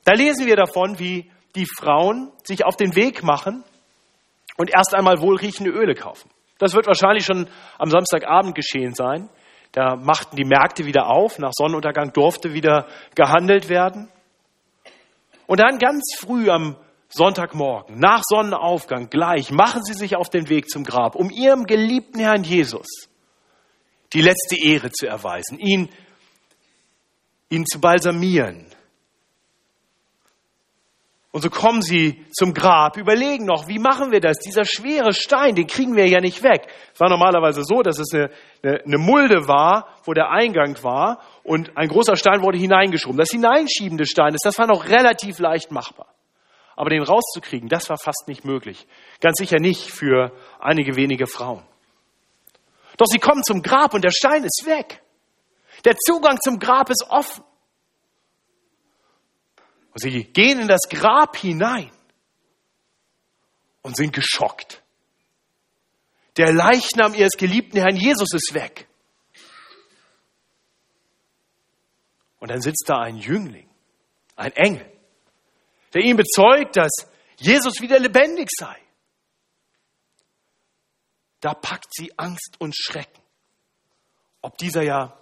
Da 0.02 0.14
lesen 0.14 0.46
wir 0.46 0.56
davon, 0.56 0.98
wie 0.98 1.30
die 1.54 1.66
Frauen 1.66 2.32
sich 2.42 2.64
auf 2.64 2.74
den 2.74 2.96
Weg 2.96 3.22
machen 3.22 3.62
und 4.56 4.68
erst 4.68 4.96
einmal 4.96 5.20
wohlriechende 5.20 5.70
Öle 5.70 5.94
kaufen. 5.94 6.28
Das 6.60 6.74
wird 6.74 6.86
wahrscheinlich 6.86 7.24
schon 7.24 7.48
am 7.78 7.90
Samstagabend 7.90 8.54
geschehen 8.54 8.94
sein. 8.94 9.28
Da 9.72 9.96
machten 9.96 10.36
die 10.36 10.44
Märkte 10.44 10.84
wieder 10.84 11.08
auf. 11.08 11.38
Nach 11.38 11.52
Sonnenuntergang 11.52 12.12
durfte 12.12 12.52
wieder 12.52 12.86
gehandelt 13.14 13.68
werden. 13.68 14.08
Und 15.46 15.58
dann 15.58 15.78
ganz 15.78 16.14
früh 16.18 16.48
am 16.50 16.76
Sonntagmorgen, 17.08 17.98
nach 17.98 18.22
Sonnenaufgang, 18.22 19.10
gleich, 19.10 19.50
machen 19.50 19.82
sie 19.82 19.94
sich 19.94 20.14
auf 20.14 20.30
den 20.30 20.48
Weg 20.48 20.68
zum 20.68 20.84
Grab, 20.84 21.16
um 21.16 21.28
ihrem 21.28 21.64
geliebten 21.64 22.20
Herrn 22.20 22.44
Jesus 22.44 22.86
die 24.12 24.22
letzte 24.22 24.56
Ehre 24.56 24.90
zu 24.90 25.06
erweisen, 25.06 25.58
ihn, 25.58 25.88
ihn 27.48 27.64
zu 27.66 27.80
balsamieren, 27.80 28.69
und 31.32 31.42
so 31.42 31.50
kommen 31.50 31.80
sie 31.80 32.26
zum 32.32 32.54
Grab, 32.54 32.96
überlegen 32.96 33.44
noch, 33.44 33.68
wie 33.68 33.78
machen 33.78 34.10
wir 34.10 34.20
das? 34.20 34.38
Dieser 34.38 34.64
schwere 34.64 35.12
Stein, 35.12 35.54
den 35.54 35.68
kriegen 35.68 35.94
wir 35.94 36.08
ja 36.08 36.20
nicht 36.20 36.42
weg. 36.42 36.66
Es 36.92 36.98
war 36.98 37.08
normalerweise 37.08 37.62
so, 37.62 37.82
dass 37.82 38.00
es 38.00 38.12
eine, 38.12 38.30
eine, 38.64 38.80
eine 38.84 38.98
Mulde 38.98 39.46
war, 39.46 39.94
wo 40.04 40.12
der 40.12 40.30
Eingang 40.30 40.82
war 40.82 41.22
und 41.44 41.76
ein 41.76 41.88
großer 41.88 42.16
Stein 42.16 42.42
wurde 42.42 42.58
hineingeschoben. 42.58 43.16
Das 43.16 43.30
Hineinschieben 43.30 43.96
des 43.96 44.08
Steines, 44.08 44.40
das 44.42 44.58
war 44.58 44.66
noch 44.66 44.88
relativ 44.88 45.38
leicht 45.38 45.70
machbar. 45.70 46.08
Aber 46.74 46.90
den 46.90 47.02
rauszukriegen, 47.02 47.68
das 47.68 47.88
war 47.90 47.98
fast 47.98 48.24
nicht 48.26 48.44
möglich. 48.44 48.86
Ganz 49.20 49.38
sicher 49.38 49.58
nicht 49.60 49.88
für 49.88 50.32
einige 50.58 50.96
wenige 50.96 51.28
Frauen. 51.28 51.62
Doch 52.96 53.06
sie 53.06 53.18
kommen 53.18 53.44
zum 53.44 53.62
Grab 53.62 53.94
und 53.94 54.02
der 54.02 54.10
Stein 54.10 54.42
ist 54.42 54.64
weg. 54.66 55.00
Der 55.84 55.96
Zugang 55.96 56.38
zum 56.40 56.58
Grab 56.58 56.90
ist 56.90 57.06
offen. 57.08 57.44
Und 59.92 60.00
sie 60.00 60.24
gehen 60.24 60.60
in 60.60 60.68
das 60.68 60.82
Grab 60.88 61.36
hinein 61.36 61.90
und 63.82 63.96
sind 63.96 64.12
geschockt. 64.12 64.82
Der 66.36 66.52
Leichnam 66.52 67.14
ihres 67.14 67.32
geliebten 67.36 67.78
Herrn 67.78 67.96
Jesus 67.96 68.32
ist 68.32 68.54
weg. 68.54 68.88
Und 72.38 72.50
dann 72.50 72.62
sitzt 72.62 72.84
da 72.86 73.00
ein 73.00 73.16
Jüngling, 73.16 73.68
ein 74.36 74.52
Engel, 74.52 74.90
der 75.92 76.02
ihm 76.02 76.16
bezeugt, 76.16 76.76
dass 76.76 76.90
Jesus 77.36 77.80
wieder 77.80 77.98
lebendig 77.98 78.48
sei. 78.56 78.76
Da 81.40 81.54
packt 81.54 81.92
sie 81.94 82.16
Angst 82.18 82.56
und 82.58 82.74
Schrecken, 82.76 83.22
ob 84.40 84.56
dieser 84.58 84.82
ja 84.82 85.20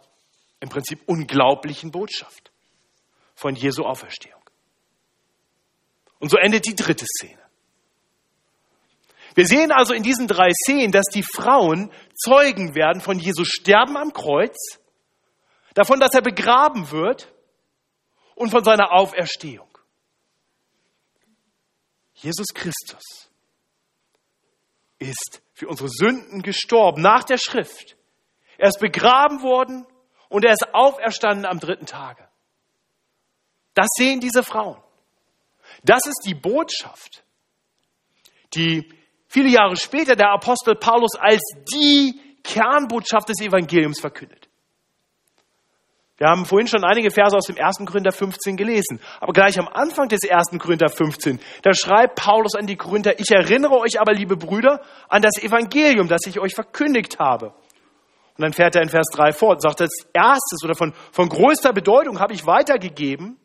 im 0.60 0.68
Prinzip 0.68 1.00
unglaublichen 1.06 1.90
Botschaft 1.90 2.50
von 3.34 3.54
Jesu 3.54 3.84
Auferstehung. 3.84 4.37
Und 6.18 6.30
so 6.30 6.36
endet 6.36 6.66
die 6.66 6.74
dritte 6.74 7.06
Szene. 7.06 7.38
Wir 9.34 9.46
sehen 9.46 9.70
also 9.70 9.94
in 9.94 10.02
diesen 10.02 10.26
drei 10.26 10.50
Szenen, 10.52 10.90
dass 10.90 11.06
die 11.06 11.22
Frauen 11.22 11.92
Zeugen 12.14 12.74
werden 12.74 13.00
von 13.00 13.18
Jesus 13.18 13.48
Sterben 13.48 13.96
am 13.96 14.12
Kreuz, 14.12 14.56
davon, 15.74 16.00
dass 16.00 16.12
er 16.12 16.22
begraben 16.22 16.90
wird 16.90 17.32
und 18.34 18.50
von 18.50 18.64
seiner 18.64 18.92
Auferstehung. 18.92 19.68
Jesus 22.14 22.48
Christus 22.52 23.30
ist 24.98 25.40
für 25.52 25.68
unsere 25.68 25.88
Sünden 25.88 26.42
gestorben 26.42 27.00
nach 27.00 27.22
der 27.22 27.38
Schrift. 27.38 27.96
Er 28.56 28.68
ist 28.68 28.80
begraben 28.80 29.42
worden 29.42 29.86
und 30.28 30.44
er 30.44 30.52
ist 30.52 30.74
auferstanden 30.74 31.46
am 31.46 31.60
dritten 31.60 31.86
Tage. 31.86 32.28
Das 33.74 33.86
sehen 33.96 34.18
diese 34.18 34.42
Frauen. 34.42 34.82
Das 35.84 36.06
ist 36.06 36.22
die 36.26 36.34
Botschaft, 36.34 37.24
die 38.54 38.88
viele 39.28 39.50
Jahre 39.50 39.76
später 39.76 40.16
der 40.16 40.30
Apostel 40.30 40.74
Paulus 40.74 41.14
als 41.18 41.42
die 41.74 42.20
Kernbotschaft 42.42 43.28
des 43.28 43.40
Evangeliums 43.40 44.00
verkündet. 44.00 44.48
Wir 46.18 46.26
haben 46.26 46.46
vorhin 46.46 46.66
schon 46.66 46.82
einige 46.82 47.12
Verse 47.12 47.36
aus 47.36 47.46
dem 47.46 47.56
1. 47.56 47.78
Korinther 47.86 48.10
15 48.10 48.56
gelesen. 48.56 49.00
Aber 49.20 49.32
gleich 49.32 49.56
am 49.56 49.68
Anfang 49.68 50.08
des 50.08 50.28
1. 50.28 50.58
Korinther 50.58 50.88
15, 50.88 51.38
da 51.62 51.72
schreibt 51.72 52.16
Paulus 52.16 52.56
an 52.56 52.66
die 52.66 52.74
Korinther, 52.74 53.20
ich 53.20 53.30
erinnere 53.30 53.78
euch 53.78 54.00
aber, 54.00 54.12
liebe 54.14 54.36
Brüder, 54.36 54.82
an 55.08 55.22
das 55.22 55.40
Evangelium, 55.40 56.08
das 56.08 56.26
ich 56.26 56.40
euch 56.40 56.54
verkündigt 56.54 57.20
habe. 57.20 57.54
Und 58.36 58.42
dann 58.42 58.52
fährt 58.52 58.74
er 58.74 58.82
in 58.82 58.88
Vers 58.88 59.06
3 59.14 59.32
fort 59.32 59.56
und 59.56 59.62
sagt, 59.62 59.80
als 59.80 60.08
erstes 60.12 60.64
oder 60.64 60.74
von, 60.74 60.92
von 61.12 61.28
größter 61.28 61.72
Bedeutung 61.72 62.18
habe 62.18 62.34
ich 62.34 62.46
weitergegeben, 62.46 63.36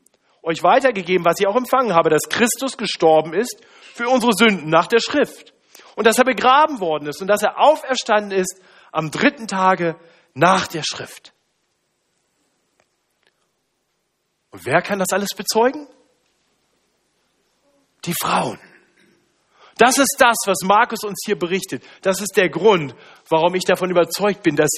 euch 0.44 0.62
weitergegeben, 0.62 1.26
was 1.26 1.40
ich 1.40 1.48
auch 1.48 1.56
empfangen 1.56 1.94
habe, 1.94 2.10
dass 2.10 2.30
Christus 2.30 2.78
gestorben 2.78 3.34
ist 3.34 3.66
für 3.94 4.10
unsere 4.10 4.34
Sünden 4.34 4.70
nach 4.70 4.88
der 4.88 5.00
Schrift. 5.00 5.54
Und 5.96 6.06
dass 6.06 6.18
er 6.18 6.26
begraben 6.26 6.80
worden 6.80 7.08
ist 7.08 7.22
und 7.22 7.28
dass 7.28 7.44
er 7.44 7.60
auferstanden 7.60 8.38
ist 8.38 8.62
am 8.92 9.10
dritten 9.10 9.48
Tage 9.48 9.96
nach 10.34 10.68
der 10.68 10.84
Schrift. 10.84 11.34
Und 14.52 14.66
wer 14.66 14.82
kann 14.82 15.00
das 15.00 15.12
alles 15.12 15.30
bezeugen? 15.36 15.88
Die 18.06 18.14
Frauen. 18.22 18.60
Das 19.78 19.98
ist 19.98 20.16
das, 20.20 20.36
was 20.46 20.60
Markus 20.64 21.04
uns 21.04 21.22
hier 21.26 21.38
berichtet. 21.38 21.84
Das 22.02 22.22
ist 22.22 22.38
der 22.38 22.50
Grund, 22.50 22.94
warum 23.30 23.56
ich 23.56 23.64
davon 23.64 23.90
überzeugt 23.90 24.44
bin, 24.44 24.56
dass, 24.56 24.70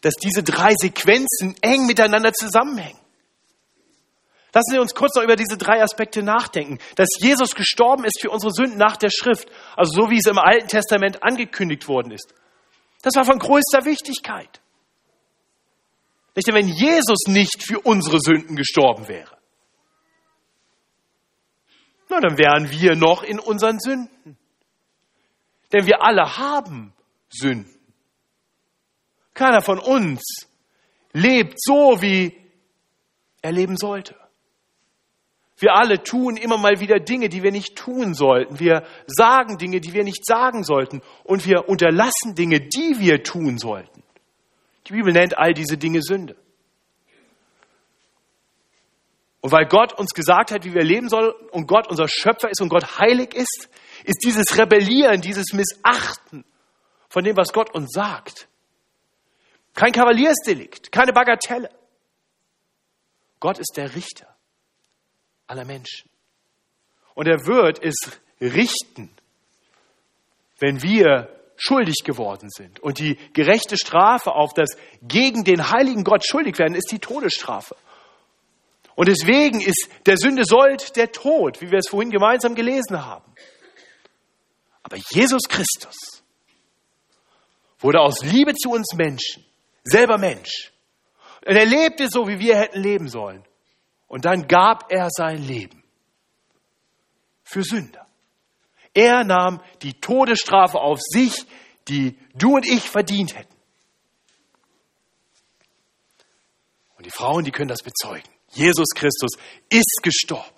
dass 0.00 0.14
diese 0.14 0.42
drei 0.42 0.72
Sequenzen 0.80 1.54
eng 1.60 1.86
miteinander 1.86 2.32
zusammenhängen. 2.32 3.03
Lassen 4.54 4.70
Sie 4.70 4.78
uns 4.78 4.94
kurz 4.94 5.16
noch 5.16 5.24
über 5.24 5.34
diese 5.34 5.58
drei 5.58 5.82
Aspekte 5.82 6.22
nachdenken. 6.22 6.78
Dass 6.94 7.08
Jesus 7.18 7.56
gestorben 7.56 8.04
ist 8.04 8.20
für 8.20 8.30
unsere 8.30 8.52
Sünden 8.52 8.78
nach 8.78 8.96
der 8.96 9.10
Schrift, 9.10 9.48
also 9.76 10.02
so 10.02 10.10
wie 10.10 10.18
es 10.18 10.26
im 10.26 10.38
Alten 10.38 10.68
Testament 10.68 11.24
angekündigt 11.24 11.88
worden 11.88 12.12
ist. 12.12 12.32
Das 13.02 13.16
war 13.16 13.24
von 13.24 13.40
größter 13.40 13.84
Wichtigkeit. 13.84 14.60
Nicht, 16.36 16.46
wenn 16.52 16.68
Jesus 16.68 17.26
nicht 17.26 17.64
für 17.64 17.80
unsere 17.80 18.18
Sünden 18.20 18.54
gestorben 18.54 19.08
wäre, 19.08 19.36
na, 22.08 22.20
dann 22.20 22.38
wären 22.38 22.70
wir 22.70 22.94
noch 22.94 23.24
in 23.24 23.40
unseren 23.40 23.80
Sünden. 23.80 24.38
Denn 25.72 25.86
wir 25.86 26.02
alle 26.02 26.36
haben 26.36 26.92
Sünden. 27.28 27.74
Keiner 29.32 29.62
von 29.62 29.80
uns 29.80 30.46
lebt 31.12 31.60
so, 31.60 32.00
wie 32.00 32.38
er 33.42 33.50
leben 33.50 33.76
sollte. 33.76 34.23
Wir 35.56 35.74
alle 35.74 36.02
tun 36.02 36.36
immer 36.36 36.58
mal 36.58 36.80
wieder 36.80 36.98
Dinge, 36.98 37.28
die 37.28 37.42
wir 37.42 37.52
nicht 37.52 37.76
tun 37.76 38.14
sollten. 38.14 38.58
Wir 38.58 38.84
sagen 39.06 39.56
Dinge, 39.56 39.80
die 39.80 39.92
wir 39.92 40.02
nicht 40.02 40.26
sagen 40.26 40.64
sollten. 40.64 41.00
Und 41.22 41.46
wir 41.46 41.68
unterlassen 41.68 42.34
Dinge, 42.34 42.60
die 42.60 42.98
wir 42.98 43.22
tun 43.22 43.58
sollten. 43.58 44.02
Die 44.86 44.92
Bibel 44.92 45.12
nennt 45.12 45.38
all 45.38 45.54
diese 45.54 45.78
Dinge 45.78 46.02
Sünde. 46.02 46.36
Und 49.40 49.52
weil 49.52 49.66
Gott 49.66 49.92
uns 49.92 50.12
gesagt 50.12 50.50
hat, 50.50 50.64
wie 50.64 50.74
wir 50.74 50.82
leben 50.82 51.08
sollen 51.08 51.32
und 51.52 51.66
Gott 51.66 51.88
unser 51.88 52.08
Schöpfer 52.08 52.50
ist 52.50 52.60
und 52.60 52.70
Gott 52.70 52.98
heilig 52.98 53.34
ist, 53.34 53.68
ist 54.04 54.24
dieses 54.24 54.58
Rebellieren, 54.58 55.20
dieses 55.20 55.52
Missachten 55.52 56.44
von 57.08 57.24
dem, 57.24 57.36
was 57.36 57.52
Gott 57.52 57.72
uns 57.74 57.92
sagt, 57.92 58.48
kein 59.74 59.92
Kavaliersdelikt, 59.92 60.90
keine 60.90 61.12
Bagatelle. 61.12 61.68
Gott 63.38 63.58
ist 63.58 63.74
der 63.76 63.94
Richter 63.94 64.33
aller 65.46 65.64
Menschen. 65.64 66.08
Und 67.14 67.26
er 67.26 67.46
wird 67.46 67.82
es 67.82 67.94
richten, 68.40 69.10
wenn 70.58 70.82
wir 70.82 71.28
schuldig 71.56 72.02
geworden 72.04 72.50
sind. 72.50 72.80
Und 72.80 72.98
die 72.98 73.16
gerechte 73.32 73.76
Strafe 73.76 74.32
auf 74.32 74.54
das 74.54 74.70
gegen 75.02 75.44
den 75.44 75.70
heiligen 75.70 76.04
Gott 76.04 76.26
schuldig 76.26 76.58
werden, 76.58 76.74
ist 76.74 76.90
die 76.90 76.98
Todesstrafe. 76.98 77.76
Und 78.96 79.08
deswegen 79.08 79.60
ist 79.60 79.88
der 80.06 80.16
Sünde 80.16 80.44
Sold 80.44 80.96
der 80.96 81.10
Tod, 81.10 81.60
wie 81.60 81.70
wir 81.70 81.78
es 81.78 81.88
vorhin 81.88 82.10
gemeinsam 82.10 82.54
gelesen 82.54 83.04
haben. 83.04 83.32
Aber 84.82 84.96
Jesus 85.10 85.42
Christus 85.48 86.22
wurde 87.78 88.00
aus 88.00 88.22
Liebe 88.22 88.54
zu 88.54 88.70
uns 88.70 88.94
Menschen, 88.94 89.44
selber 89.82 90.18
Mensch. 90.18 90.72
Und 91.46 91.56
er 91.56 91.66
lebte 91.66 92.08
so, 92.08 92.28
wie 92.28 92.38
wir 92.38 92.56
hätten 92.56 92.80
leben 92.80 93.08
sollen. 93.08 93.44
Und 94.14 94.26
dann 94.26 94.46
gab 94.46 94.92
er 94.92 95.08
sein 95.10 95.42
Leben 95.42 95.82
für 97.42 97.64
Sünder. 97.64 98.06
Er 98.94 99.24
nahm 99.24 99.60
die 99.82 99.94
Todesstrafe 99.94 100.78
auf 100.78 101.00
sich, 101.02 101.34
die 101.88 102.16
du 102.32 102.54
und 102.54 102.64
ich 102.64 102.88
verdient 102.88 103.36
hätten. 103.36 103.52
Und 106.96 107.06
die 107.06 107.10
Frauen, 107.10 107.44
die 107.44 107.50
können 107.50 107.66
das 107.66 107.82
bezeugen. 107.82 108.28
Jesus 108.50 108.86
Christus 108.94 109.32
ist 109.68 109.98
gestorben. 110.04 110.54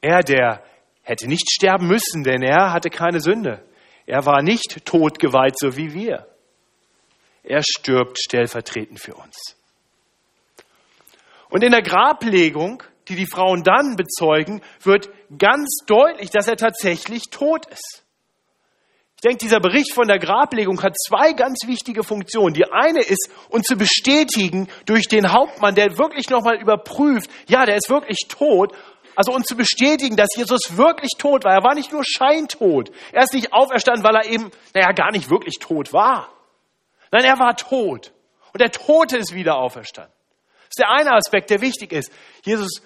Er, 0.00 0.22
der 0.22 0.64
hätte 1.02 1.28
nicht 1.28 1.50
sterben 1.50 1.88
müssen, 1.88 2.24
denn 2.24 2.40
er 2.40 2.72
hatte 2.72 2.88
keine 2.88 3.20
Sünde. 3.20 3.62
Er 4.06 4.24
war 4.24 4.40
nicht 4.40 4.86
totgeweiht, 4.86 5.58
so 5.58 5.76
wie 5.76 5.92
wir. 5.92 6.26
Er 7.42 7.60
stirbt 7.62 8.18
stellvertretend 8.18 8.98
für 8.98 9.12
uns. 9.14 9.59
Und 11.50 11.62
in 11.62 11.72
der 11.72 11.82
Grablegung 11.82 12.82
die 13.10 13.16
die 13.16 13.26
Frauen 13.26 13.62
dann 13.62 13.96
bezeugen, 13.96 14.62
wird 14.82 15.10
ganz 15.36 15.78
deutlich, 15.86 16.30
dass 16.30 16.46
er 16.46 16.56
tatsächlich 16.56 17.24
tot 17.30 17.66
ist. 17.66 18.04
Ich 19.16 19.22
denke, 19.22 19.38
dieser 19.38 19.60
Bericht 19.60 19.92
von 19.92 20.08
der 20.08 20.18
Grablegung 20.18 20.82
hat 20.82 20.96
zwei 20.96 21.34
ganz 21.34 21.66
wichtige 21.66 22.04
Funktionen. 22.04 22.54
Die 22.54 22.64
eine 22.72 23.00
ist, 23.00 23.28
uns 23.50 23.66
zu 23.66 23.76
bestätigen 23.76 24.68
durch 24.86 25.08
den 25.08 25.32
Hauptmann, 25.32 25.74
der 25.74 25.98
wirklich 25.98 26.30
nochmal 26.30 26.56
überprüft, 26.56 27.28
ja, 27.46 27.66
der 27.66 27.76
ist 27.76 27.90
wirklich 27.90 28.28
tot. 28.28 28.72
Also 29.16 29.32
uns 29.32 29.46
zu 29.46 29.56
bestätigen, 29.56 30.16
dass 30.16 30.28
Jesus 30.34 30.78
wirklich 30.78 31.10
tot 31.18 31.44
war. 31.44 31.52
Er 31.52 31.64
war 31.64 31.74
nicht 31.74 31.92
nur 31.92 32.02
scheintot. 32.04 32.90
Er 33.12 33.24
ist 33.24 33.34
nicht 33.34 33.52
auferstanden, 33.52 34.04
weil 34.04 34.14
er 34.14 34.24
eben, 34.24 34.50
naja, 34.72 34.92
gar 34.92 35.10
nicht 35.10 35.28
wirklich 35.28 35.56
tot 35.60 35.92
war. 35.92 36.32
Nein, 37.10 37.24
er 37.24 37.38
war 37.38 37.56
tot. 37.56 38.12
Und 38.54 38.62
der 38.62 38.70
Tote 38.70 39.18
ist 39.18 39.34
wieder 39.34 39.56
auferstanden. 39.56 40.14
Das 40.70 40.76
ist 40.76 40.78
der 40.78 40.90
eine 40.90 41.16
Aspekt, 41.16 41.50
der 41.50 41.60
wichtig 41.60 41.92
ist. 41.92 42.12
Jesus 42.44 42.80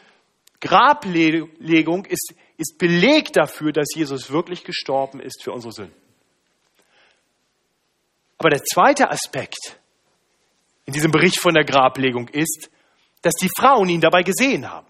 Grablegung 0.58 2.06
ist, 2.06 2.34
ist 2.56 2.78
Beleg 2.78 3.30
dafür, 3.34 3.72
dass 3.72 3.88
Jesus 3.94 4.30
wirklich 4.30 4.64
gestorben 4.64 5.20
ist 5.20 5.42
für 5.42 5.52
unsere 5.52 5.72
Sünden. 5.72 5.94
Aber 8.38 8.48
der 8.48 8.64
zweite 8.64 9.10
Aspekt 9.10 9.78
in 10.86 10.94
diesem 10.94 11.10
Bericht 11.10 11.38
von 11.38 11.52
der 11.52 11.64
Grablegung 11.64 12.28
ist, 12.28 12.70
dass 13.20 13.34
die 13.34 13.50
Frauen 13.58 13.90
ihn 13.90 14.00
dabei 14.00 14.22
gesehen 14.22 14.70
haben. 14.70 14.86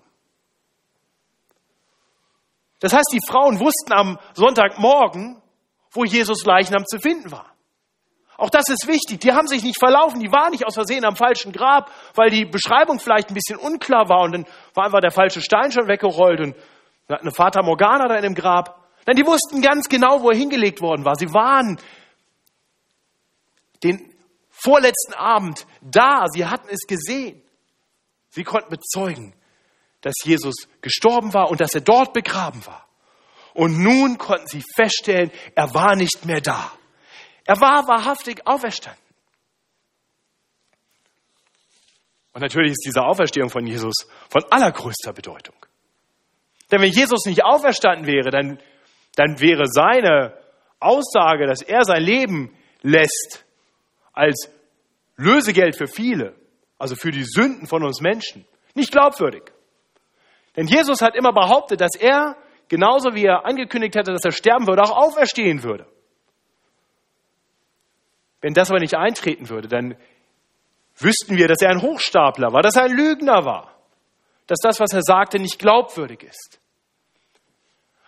Das 2.78 2.92
heißt, 2.92 3.10
die 3.12 3.20
Frauen 3.28 3.58
wussten 3.58 3.92
am 3.92 4.18
Sonntagmorgen, 4.34 5.42
wo 5.90 6.04
Jesus 6.04 6.44
Leichnam 6.44 6.84
zu 6.86 6.98
finden 7.00 7.32
war. 7.32 7.53
Auch 8.36 8.50
das 8.50 8.68
ist 8.68 8.86
wichtig. 8.88 9.20
Die 9.20 9.32
haben 9.32 9.46
sich 9.46 9.62
nicht 9.62 9.78
verlaufen. 9.78 10.20
Die 10.20 10.32
waren 10.32 10.50
nicht 10.50 10.66
aus 10.66 10.74
Versehen 10.74 11.04
am 11.04 11.16
falschen 11.16 11.52
Grab, 11.52 11.90
weil 12.14 12.30
die 12.30 12.44
Beschreibung 12.44 12.98
vielleicht 12.98 13.30
ein 13.30 13.34
bisschen 13.34 13.58
unklar 13.58 14.08
war 14.08 14.22
und 14.22 14.32
dann 14.32 14.46
war 14.74 14.86
einfach 14.86 15.00
der 15.00 15.12
falsche 15.12 15.40
Stein 15.40 15.70
schon 15.70 15.86
weggerollt 15.88 16.40
und 16.40 16.56
eine 17.08 17.30
Vater 17.30 17.62
Morgana 17.62 18.08
da 18.08 18.16
in 18.16 18.22
dem 18.22 18.34
Grab. 18.34 18.88
Nein, 19.06 19.16
die 19.16 19.26
wussten 19.26 19.60
ganz 19.60 19.88
genau, 19.88 20.22
wo 20.22 20.30
er 20.30 20.36
hingelegt 20.36 20.80
worden 20.80 21.04
war. 21.04 21.14
Sie 21.16 21.32
waren 21.32 21.78
den 23.82 24.14
vorletzten 24.50 25.14
Abend 25.14 25.66
da. 25.82 26.24
Sie 26.32 26.46
hatten 26.46 26.68
es 26.70 26.86
gesehen. 26.86 27.42
Sie 28.30 28.42
konnten 28.42 28.70
bezeugen, 28.70 29.34
dass 30.00 30.14
Jesus 30.24 30.54
gestorben 30.80 31.34
war 31.34 31.50
und 31.50 31.60
dass 31.60 31.74
er 31.74 31.82
dort 31.82 32.12
begraben 32.12 32.66
war. 32.66 32.88
Und 33.52 33.78
nun 33.78 34.18
konnten 34.18 34.46
sie 34.48 34.64
feststellen, 34.74 35.30
er 35.54 35.72
war 35.74 35.94
nicht 35.94 36.24
mehr 36.24 36.40
da. 36.40 36.72
Er 37.46 37.60
war 37.60 37.86
wahrhaftig 37.86 38.46
auferstanden. 38.46 39.02
Und 42.32 42.40
natürlich 42.40 42.72
ist 42.72 42.84
diese 42.84 43.02
Auferstehung 43.02 43.48
von 43.48 43.66
Jesus 43.66 43.94
von 44.28 44.42
allergrößter 44.50 45.12
Bedeutung. 45.12 45.54
Denn 46.70 46.80
wenn 46.80 46.90
Jesus 46.90 47.26
nicht 47.26 47.44
auferstanden 47.44 48.06
wäre, 48.06 48.30
dann, 48.30 48.58
dann 49.14 49.40
wäre 49.40 49.66
seine 49.66 50.36
Aussage, 50.80 51.46
dass 51.46 51.62
er 51.62 51.84
sein 51.84 52.02
Leben 52.02 52.56
lässt, 52.82 53.44
als 54.12 54.50
Lösegeld 55.16 55.76
für 55.76 55.86
viele, 55.86 56.34
also 56.78 56.96
für 56.96 57.12
die 57.12 57.24
Sünden 57.24 57.66
von 57.66 57.84
uns 57.84 58.00
Menschen, 58.00 58.44
nicht 58.74 58.90
glaubwürdig. 58.90 59.44
Denn 60.56 60.66
Jesus 60.66 61.02
hat 61.02 61.14
immer 61.14 61.32
behauptet, 61.32 61.80
dass 61.80 61.94
er, 61.94 62.36
genauso 62.68 63.14
wie 63.14 63.24
er 63.24 63.44
angekündigt 63.44 63.96
hatte, 63.96 64.12
dass 64.12 64.24
er 64.24 64.32
sterben 64.32 64.66
würde, 64.66 64.82
auch 64.82 64.96
auferstehen 64.96 65.62
würde. 65.62 65.86
Wenn 68.44 68.52
das 68.52 68.68
aber 68.68 68.78
nicht 68.78 68.94
eintreten 68.94 69.48
würde, 69.48 69.68
dann 69.68 69.96
wüssten 70.98 71.38
wir, 71.38 71.48
dass 71.48 71.62
er 71.62 71.70
ein 71.70 71.80
Hochstapler 71.80 72.52
war, 72.52 72.60
dass 72.60 72.76
er 72.76 72.82
ein 72.82 72.92
Lügner 72.92 73.46
war, 73.46 73.74
dass 74.46 74.58
das, 74.62 74.80
was 74.80 74.92
er 74.92 75.00
sagte, 75.00 75.38
nicht 75.38 75.58
glaubwürdig 75.58 76.24
ist. 76.24 76.60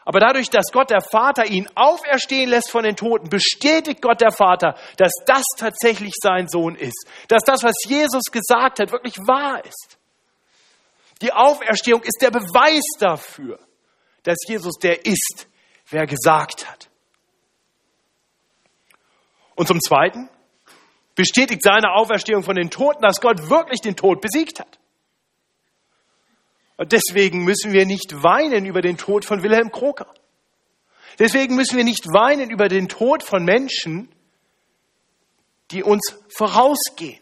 Aber 0.05 0.21
dadurch, 0.21 0.51
dass 0.51 0.67
Gott 0.73 0.91
der 0.91 1.01
Vater 1.01 1.47
ihn 1.47 1.71
auferstehen 1.75 2.51
lässt 2.51 2.71
von 2.71 2.85
den 2.85 2.97
Toten, 2.97 3.31
bestätigt 3.31 4.03
Gott 4.03 4.21
der 4.21 4.31
Vater, 4.31 4.75
dass 4.99 5.13
das 5.25 5.45
tatsächlich 5.57 6.13
sein 6.21 6.49
Sohn 6.49 6.75
ist. 6.75 7.09
Dass 7.29 7.43
das, 7.43 7.63
was 7.63 7.77
Jesus 7.87 8.25
gesagt 8.25 8.79
hat, 8.79 8.93
wirklich 8.93 9.17
wahr 9.17 9.65
ist. 9.65 9.97
Die 11.23 11.33
Auferstehung 11.33 12.03
ist 12.03 12.21
der 12.21 12.31
Beweis 12.31 12.85
dafür, 12.99 13.59
dass 14.25 14.37
Jesus 14.47 14.75
der 14.75 15.07
ist, 15.07 15.49
wer 15.89 16.05
gesagt 16.05 16.71
hat. 16.71 16.91
Und 19.57 19.67
zum 19.67 19.81
Zweiten 19.81 20.29
bestätigt 21.17 21.63
seine 21.63 21.93
Auferstehung 21.95 22.45
von 22.45 22.55
den 22.55 22.71
Toten, 22.71 23.03
dass 23.03 23.21
Gott 23.21 23.51
wirklich 23.51 23.81
den 23.81 23.97
Tod 23.97 24.21
besiegt 24.21 24.61
hat. 24.61 24.79
Und 26.77 26.93
deswegen 26.93 27.43
müssen 27.43 27.73
wir 27.73 27.87
nicht 27.87 28.23
weinen 28.23 28.67
über 28.67 28.83
den 28.83 28.99
Tod 28.99 29.25
von 29.25 29.43
Wilhelm 29.43 29.73
Kroker. 29.73 30.13
Deswegen 31.19 31.57
müssen 31.57 31.79
wir 31.79 31.85
nicht 31.85 32.07
weinen 32.13 32.51
über 32.51 32.69
den 32.69 32.89
Tod 32.89 33.23
von 33.23 33.45
Menschen, 33.45 34.11
die 35.71 35.83
uns 35.83 36.15
vorausgehen. 36.29 37.21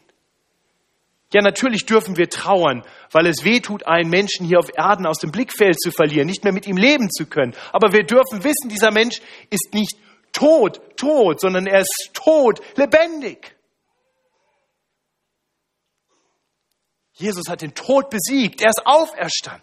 Ja, 1.33 1.43
natürlich 1.43 1.87
dürfen 1.87 2.17
wir 2.17 2.29
trauern, 2.29 2.85
weil 3.11 3.27
es 3.27 3.45
weh 3.45 3.61
tut, 3.61 3.87
einen 3.87 4.11
Menschen 4.11 4.47
hier 4.47 4.59
auf 4.59 4.71
Erden 4.77 5.07
aus 5.07 5.19
dem 5.19 5.33
Blickfeld 5.33 5.81
zu 5.81 5.91
verlieren, 5.91 6.27
nicht 6.27 6.45
mehr 6.45 6.53
mit 6.53 6.67
ihm 6.67 6.77
leben 6.77 7.11
zu 7.11 7.27
können. 7.27 7.55
Aber 7.73 7.93
wir 7.93 8.05
dürfen 8.05 8.45
wissen, 8.45 8.69
dieser 8.69 8.93
Mensch 8.93 9.21
ist 9.51 9.73
nicht 9.73 9.97
tot, 10.35 10.99
tot, 10.99 11.41
sondern 11.41 11.67
er 11.67 11.81
ist 11.81 12.11
tot, 12.13 12.61
lebendig. 12.77 13.57
Jesus 17.15 17.49
hat 17.49 17.63
den 17.63 17.75
Tod 17.75 18.11
besiegt, 18.11 18.61
er 18.61 18.71
ist 18.71 18.85
auferstanden. 18.85 19.63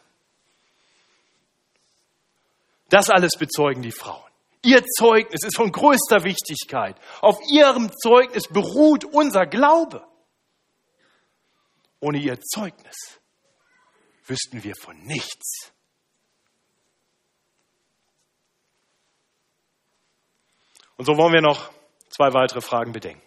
Das 2.90 3.10
alles 3.10 3.34
bezeugen 3.38 3.82
die 3.82 3.92
Frauen. 3.92 4.30
Ihr 4.64 4.84
Zeugnis 4.86 5.44
ist 5.44 5.56
von 5.56 5.72
größter 5.72 6.24
Wichtigkeit. 6.24 6.96
Auf 7.22 7.38
ihrem 7.50 7.92
Zeugnis 7.98 8.48
beruht 8.48 9.06
unser 9.06 9.46
Glaube. 9.46 10.06
Ohne 12.00 12.20
ihr 12.20 12.40
Zeugnis 12.40 13.20
wüssten 14.26 14.64
wir 14.64 14.74
von 14.76 14.98
nichts. 15.04 15.72
Und 21.02 21.06
so 21.06 21.18
wollen 21.18 21.34
wir 21.34 21.42
noch 21.42 21.72
zwei 22.10 22.32
weitere 22.32 22.62
Fragen 22.62 22.92
bedenken. 22.92 23.26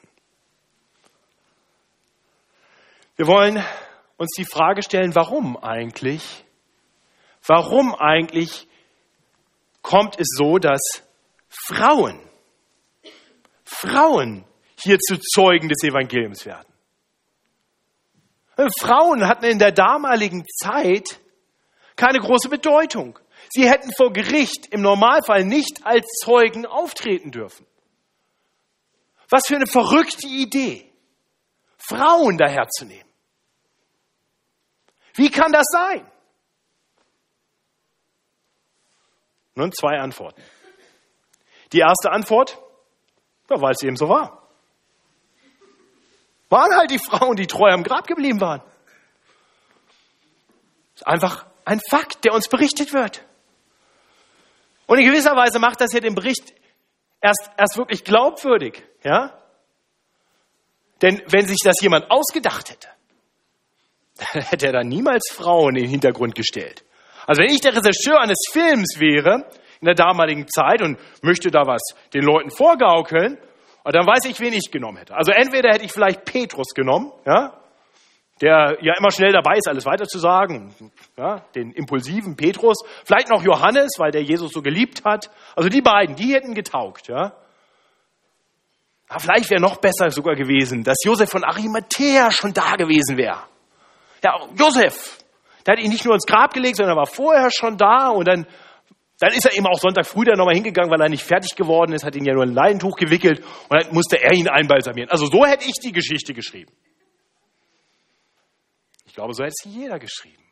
Wir 3.17 3.27
wollen 3.27 3.65
uns 4.17 4.31
die 4.37 4.45
Frage 4.45 4.81
stellen, 4.85 5.17
warum 5.17 5.57
eigentlich? 5.57 6.45
Warum 7.45 7.93
eigentlich 7.97 8.69
kommt 9.83 10.21
es 10.21 10.29
so, 10.39 10.59
dass 10.59 10.81
Frauen, 11.49 12.21
Frauen 13.65 14.45
hier 14.81 15.01
zu 15.01 15.19
Zeugen 15.19 15.69
des 15.69 15.83
Evangeliums 15.83 16.47
werden? 16.47 16.73
Frauen 18.79 19.27
hatten 19.27 19.47
in 19.47 19.59
der 19.59 19.73
damaligen 19.73 20.47
Zeit 20.47 21.19
keine 21.97 22.21
große 22.21 22.49
Bedeutung. 22.49 23.19
Sie 23.55 23.71
hätten 23.71 23.93
vor 23.97 24.13
Gericht 24.13 24.67
im 24.73 24.83
Normalfall 24.83 25.45
nicht 25.45 25.87
als 25.87 26.07
Zeugen 26.25 26.67
auftreten 26.67 27.31
dürfen. 27.31 27.65
Was 29.31 29.47
für 29.47 29.55
eine 29.55 29.69
verrückte 29.69 30.27
Idee, 30.27 30.93
Frauen 31.79 32.37
daherzunehmen. 32.37 33.07
Wie 35.15 35.31
kann 35.31 35.53
das 35.53 35.67
sein? 35.71 36.05
Nun 39.55 39.71
zwei 39.73 40.01
Antworten. 40.01 40.43
Die 41.73 41.79
erste 41.79 42.11
Antwort, 42.11 42.61
ja, 43.49 43.61
weil 43.61 43.71
es 43.71 43.85
eben 43.85 43.97
so 43.97 44.09
war. 44.09 44.49
Waren 46.49 46.75
halt 46.77 46.91
die 46.91 46.99
Frauen, 46.99 47.37
die 47.37 47.47
treu 47.47 47.71
am 47.71 47.85
Grab 47.85 48.09
geblieben 48.09 48.41
waren. 48.41 48.63
Das 50.95 51.03
ist 51.03 51.07
einfach 51.07 51.47
ein 51.65 51.81
Fakt, 51.89 52.25
der 52.25 52.33
uns 52.35 52.49
berichtet 52.49 52.93
wird. 52.93 53.25
Und 54.87 54.99
in 54.99 55.07
gewisser 55.07 55.35
Weise 55.37 55.59
macht 55.59 55.81
das 55.81 55.91
hier 55.93 56.01
den 56.01 56.15
Bericht 56.15 56.55
erst, 57.21 57.51
erst 57.57 57.77
wirklich 57.77 58.05
glaubwürdig, 58.05 58.83
ja? 59.03 59.39
Denn 61.03 61.23
wenn 61.27 61.47
sich 61.47 61.59
das 61.65 61.81
jemand 61.81 62.11
ausgedacht 62.11 62.71
hätte, 62.71 62.89
hätte 64.49 64.67
er 64.67 64.73
da 64.73 64.85
niemals 64.85 65.31
Frauen 65.33 65.77
in 65.77 65.85
den 65.85 65.91
Hintergrund 65.91 66.35
gestellt. 66.35 66.85
Also 67.27 67.43
wenn 67.43 67.51
ich 67.51 67.61
der 67.61 67.75
Regisseur 67.75 68.21
eines 68.21 68.39
Films 68.53 69.01
wäre 69.01 69.47
in 69.81 69.87
der 69.87 69.95
damaligen 69.95 70.47
Zeit 70.49 70.83
und 70.83 70.99
möchte 71.23 71.51
da 71.51 71.67
was 71.67 71.83
den 72.13 72.23
Leuten 72.23 72.51
vorgaukeln, 72.51 73.39
dann 73.85 74.07
weiß 74.07 74.27
ich, 74.27 74.41
wen 74.41 74.53
ich 74.53 74.71
genommen 74.71 74.99
hätte. 74.99 75.15
Also 75.15 75.33
entweder 75.33 75.71
hätte 75.71 75.85
ich 75.85 75.93
vielleicht 75.93 76.25
Petrus 76.25 76.69
genommen, 76.75 77.13
ja, 77.27 77.61
der 78.41 78.79
ja 78.81 78.95
immer 78.99 79.11
schnell 79.11 79.33
dabei 79.33 79.57
ist, 79.57 79.69
alles 79.69 79.87
weiter 79.87 80.07
zu 80.07 80.19
sagen, 80.19 80.75
ja, 81.17 81.45
den 81.55 81.71
impulsiven 81.73 82.37
Petrus, 82.37 82.79
vielleicht 83.05 83.31
noch 83.31 83.43
Johannes, 83.45 83.93
weil 83.99 84.11
der 84.11 84.23
Jesus 84.23 84.53
so 84.53 84.61
geliebt 84.61 85.05
hat. 85.05 85.31
Also 85.55 85.69
die 85.69 85.83
beiden, 85.83 86.17
die 86.17 86.35
hätten 86.35 86.55
getaugt, 86.55 87.09
ja. 87.09 87.33
Aber 89.09 89.21
vielleicht 89.21 89.51
wäre 89.51 89.61
noch 89.61 89.77
besser 89.77 90.11
sogar 90.11 90.35
gewesen, 90.35 90.83
dass 90.83 90.97
Josef 91.05 91.31
von 91.31 91.45
Arimathea 91.45 92.31
schon 92.33 92.53
da 92.53 92.73
gewesen 92.73 93.17
wäre. 93.17 93.43
Ja, 94.25 94.41
Josef, 94.57 95.19
Der 95.67 95.77
hat 95.77 95.83
ihn 95.83 95.91
nicht 95.91 96.05
nur 96.05 96.15
ins 96.15 96.27
Grab 96.27 96.53
gelegt, 96.53 96.77
sondern 96.77 96.97
er 96.97 97.01
war 97.01 97.07
vorher 97.07 97.49
schon 97.51 97.77
da 97.77 98.09
und 98.09 98.27
dann, 98.27 98.47
dann 99.19 99.33
ist 99.33 99.47
er 99.47 99.57
eben 99.57 99.67
auch 99.67 99.79
Sonntag 99.79 100.07
früh 100.07 100.25
dann 100.25 100.37
nochmal 100.37 100.55
hingegangen, 100.55 100.91
weil 100.91 101.01
er 101.01 101.09
nicht 101.09 101.25
fertig 101.25 101.57
geworden 101.57 101.93
ist, 101.93 102.05
hat 102.05 102.17
ihn 102.17 102.25
ja 102.25 102.35
nur 102.35 102.43
ein 102.43 102.53
Leintuch 102.53 102.97
gewickelt 102.97 103.43
und 103.69 103.83
dann 103.83 103.95
musste 103.95 104.23
er 104.23 104.33
ihn 104.33 104.49
einbalsamieren. 104.49 105.11
Also 105.11 105.27
so 105.27 105.47
hätte 105.47 105.65
ich 105.65 105.75
die 105.83 105.93
Geschichte 105.93 106.35
geschrieben. 106.35 106.73
Ich 109.15 109.17
glaube, 109.17 109.33
so 109.33 109.45
hätte 109.45 109.55
sie 109.63 109.69
jeder 109.69 110.01
geschrieben. 110.01 110.43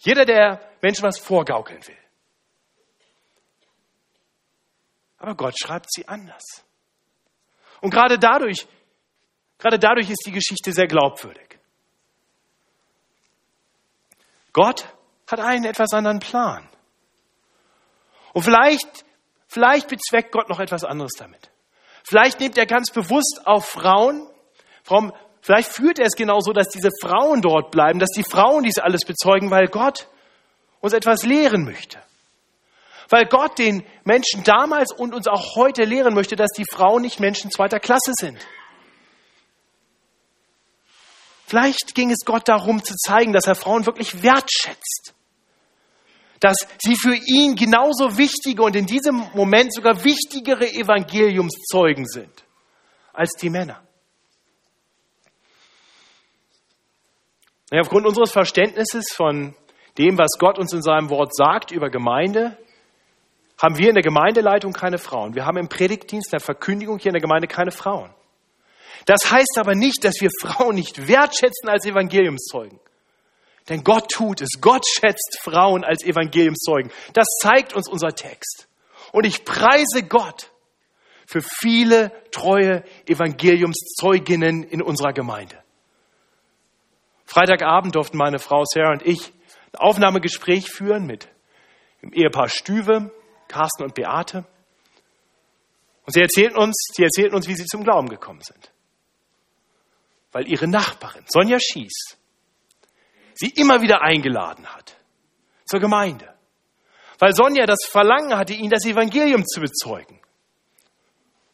Jeder, 0.00 0.26
der 0.26 0.70
Menschen 0.82 1.02
was 1.02 1.18
vorgaukeln 1.18 1.80
will. 1.86 1.96
Aber 5.16 5.34
Gott 5.34 5.54
schreibt 5.58 5.90
sie 5.90 6.06
anders. 6.06 6.42
Und 7.80 7.88
gerade 7.88 8.18
dadurch, 8.18 8.66
gerade 9.56 9.78
dadurch 9.78 10.10
ist 10.10 10.26
die 10.26 10.32
Geschichte 10.32 10.74
sehr 10.74 10.86
glaubwürdig. 10.86 11.58
Gott 14.52 14.86
hat 15.26 15.40
einen 15.40 15.64
etwas 15.64 15.94
anderen 15.94 16.20
Plan. 16.20 16.68
Und 18.34 18.42
vielleicht, 18.42 19.06
vielleicht 19.46 19.88
bezweckt 19.88 20.32
Gott 20.32 20.50
noch 20.50 20.60
etwas 20.60 20.84
anderes 20.84 21.12
damit. 21.16 21.50
Vielleicht 22.06 22.40
nimmt 22.40 22.58
er 22.58 22.66
ganz 22.66 22.90
bewusst 22.90 23.40
auf 23.46 23.66
Frauen, 23.66 24.28
Frauen 24.82 25.14
vielleicht 25.44 25.70
führt 25.70 25.98
er 25.98 26.06
es 26.06 26.16
genauso, 26.16 26.52
dass 26.52 26.68
diese 26.68 26.88
Frauen 27.00 27.42
dort 27.42 27.70
bleiben, 27.70 27.98
dass 27.98 28.10
die 28.10 28.24
Frauen 28.24 28.64
dies 28.64 28.78
alles 28.78 29.04
bezeugen, 29.04 29.50
weil 29.50 29.68
Gott 29.68 30.08
uns 30.80 30.94
etwas 30.94 31.24
lehren 31.24 31.64
möchte. 31.64 31.98
Weil 33.10 33.26
Gott 33.26 33.58
den 33.58 33.84
Menschen 34.04 34.42
damals 34.44 34.92
und 34.92 35.14
uns 35.14 35.28
auch 35.28 35.54
heute 35.56 35.84
lehren 35.84 36.14
möchte, 36.14 36.36
dass 36.36 36.50
die 36.50 36.64
Frauen 36.68 37.02
nicht 37.02 37.20
Menschen 37.20 37.50
zweiter 37.50 37.78
Klasse 37.78 38.12
sind. 38.18 38.38
Vielleicht 41.46 41.94
ging 41.94 42.10
es 42.10 42.24
Gott 42.24 42.48
darum 42.48 42.82
zu 42.82 42.94
zeigen, 42.96 43.32
dass 43.32 43.46
er 43.46 43.54
Frauen 43.54 43.86
wirklich 43.86 44.22
wertschätzt. 44.22 45.14
Dass 46.40 46.56
sie 46.82 46.96
für 46.96 47.14
ihn 47.14 47.54
genauso 47.54 48.16
wichtige 48.16 48.62
und 48.62 48.74
in 48.74 48.86
diesem 48.86 49.28
Moment 49.34 49.72
sogar 49.74 50.02
wichtigere 50.04 50.66
Evangeliumszeugen 50.66 52.06
sind 52.06 52.44
als 53.12 53.32
die 53.40 53.50
Männer. 53.50 53.82
Aufgrund 57.80 58.06
unseres 58.06 58.30
Verständnisses 58.30 59.12
von 59.14 59.54
dem, 59.98 60.18
was 60.18 60.38
Gott 60.38 60.58
uns 60.58 60.72
in 60.72 60.82
seinem 60.82 61.10
Wort 61.10 61.34
sagt 61.34 61.70
über 61.70 61.90
Gemeinde, 61.90 62.56
haben 63.60 63.78
wir 63.78 63.88
in 63.88 63.94
der 63.94 64.02
Gemeindeleitung 64.02 64.72
keine 64.72 64.98
Frauen. 64.98 65.34
Wir 65.34 65.46
haben 65.46 65.56
im 65.56 65.68
Predigtdienst, 65.68 66.32
der 66.32 66.40
Verkündigung 66.40 66.98
hier 66.98 67.10
in 67.10 67.14
der 67.14 67.22
Gemeinde 67.22 67.46
keine 67.46 67.70
Frauen. 67.70 68.10
Das 69.06 69.30
heißt 69.30 69.58
aber 69.58 69.74
nicht, 69.74 70.04
dass 70.04 70.20
wir 70.20 70.30
Frauen 70.40 70.74
nicht 70.74 71.08
wertschätzen 71.08 71.68
als 71.68 71.84
Evangeliumszeugen. 71.86 72.80
Denn 73.68 73.82
Gott 73.82 74.10
tut 74.10 74.40
es. 74.40 74.60
Gott 74.60 74.84
schätzt 74.86 75.38
Frauen 75.40 75.84
als 75.84 76.04
Evangeliumszeugen. 76.04 76.90
Das 77.12 77.26
zeigt 77.40 77.74
uns 77.74 77.88
unser 77.88 78.14
Text. 78.14 78.68
Und 79.12 79.24
ich 79.24 79.44
preise 79.44 80.02
Gott 80.08 80.50
für 81.26 81.40
viele 81.40 82.12
treue 82.30 82.84
Evangeliumszeuginnen 83.06 84.64
in 84.64 84.82
unserer 84.82 85.12
Gemeinde. 85.12 85.63
Freitagabend 87.24 87.94
durften 87.94 88.16
meine 88.18 88.38
Frau 88.38 88.64
Sarah 88.64 88.92
und 88.92 89.06
ich 89.06 89.32
ein 89.72 89.78
Aufnahmegespräch 89.78 90.70
führen 90.70 91.06
mit 91.06 91.28
dem 92.02 92.12
Ehepaar 92.12 92.48
Stüwe, 92.48 93.10
Carsten 93.48 93.82
und 93.82 93.94
Beate. 93.94 94.44
Und 96.04 96.12
sie 96.12 96.20
erzählten 96.20 96.56
uns, 96.56 96.76
sie 96.94 97.02
erzählten 97.02 97.34
uns, 97.34 97.48
wie 97.48 97.54
sie 97.54 97.64
zum 97.64 97.82
Glauben 97.82 98.08
gekommen 98.08 98.42
sind 98.42 98.74
weil 100.34 100.50
ihre 100.50 100.66
Nachbarin, 100.66 101.24
Sonja 101.28 101.58
Schieß, 101.60 102.18
sie 103.34 103.50
immer 103.50 103.80
wieder 103.80 104.02
eingeladen 104.02 104.66
hat 104.66 104.96
zur 105.64 105.78
Gemeinde. 105.78 106.34
Weil 107.20 107.34
Sonja 107.34 107.66
das 107.66 107.86
Verlangen 107.88 108.36
hatte, 108.36 108.52
ihnen 108.52 108.70
das 108.70 108.84
Evangelium 108.84 109.46
zu 109.46 109.60
bezeugen. 109.60 110.20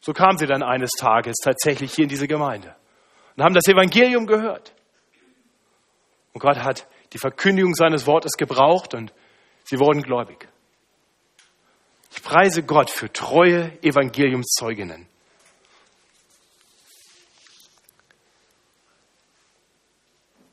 So 0.01 0.13
kam 0.13 0.37
sie 0.37 0.47
dann 0.47 0.63
eines 0.63 0.89
Tages 0.97 1.35
tatsächlich 1.43 1.93
hier 1.93 2.03
in 2.03 2.09
diese 2.09 2.27
Gemeinde 2.27 2.75
und 3.37 3.43
haben 3.43 3.53
das 3.53 3.67
Evangelium 3.67 4.25
gehört. 4.25 4.73
Und 6.33 6.41
Gott 6.41 6.57
hat 6.57 6.87
die 7.13 7.17
Verkündigung 7.17 7.73
seines 7.73 8.05
Wortes 8.07 8.33
gebraucht 8.33 8.93
und 8.93 9.13
sie 9.63 9.79
wurden 9.79 10.01
gläubig. 10.01 10.47
Ich 12.13 12.23
preise 12.23 12.63
Gott 12.63 12.89
für 12.89 13.11
treue 13.11 13.77
Evangeliumszeuginnen. 13.83 15.07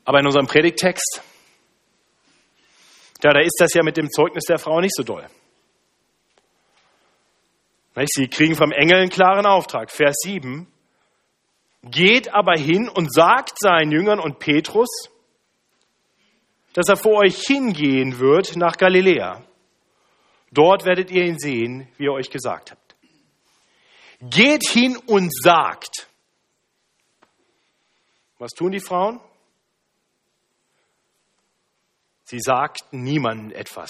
Aber 0.05 0.19
in 0.19 0.25
unserem 0.25 0.47
Predigtext, 0.47 1.21
ja, 3.23 3.31
da 3.31 3.41
ist 3.41 3.57
das 3.59 3.73
ja 3.73 3.83
mit 3.83 3.97
dem 3.97 4.09
Zeugnis 4.09 4.45
der 4.45 4.57
Frau 4.57 4.79
nicht 4.79 4.95
so 4.95 5.03
doll. 5.03 5.27
Sie 8.05 8.29
kriegen 8.29 8.55
vom 8.55 8.71
Engel 8.71 9.01
einen 9.01 9.09
klaren 9.09 9.45
Auftrag. 9.45 9.91
Vers 9.91 10.15
7. 10.23 10.65
Geht 11.83 12.33
aber 12.33 12.53
hin 12.53 12.87
und 12.87 13.13
sagt 13.13 13.59
seinen 13.59 13.91
Jüngern 13.91 14.19
und 14.19 14.39
Petrus, 14.39 15.09
dass 16.79 16.87
er 16.87 16.95
vor 16.95 17.17
euch 17.17 17.41
hingehen 17.45 18.19
wird 18.19 18.55
nach 18.55 18.77
Galiläa. 18.77 19.43
Dort 20.49 20.85
werdet 20.85 21.11
ihr 21.11 21.25
ihn 21.25 21.37
sehen, 21.37 21.89
wie 21.97 22.05
er 22.05 22.13
euch 22.13 22.29
gesagt 22.29 22.71
habt. 22.71 22.95
Geht 24.21 24.63
hin 24.69 24.95
und 24.95 25.29
sagt. 25.43 26.07
Was 28.37 28.51
tun 28.51 28.71
die 28.71 28.79
Frauen? 28.79 29.19
Sie 32.23 32.39
sagten 32.39 33.03
niemandem 33.03 33.51
etwas, 33.51 33.89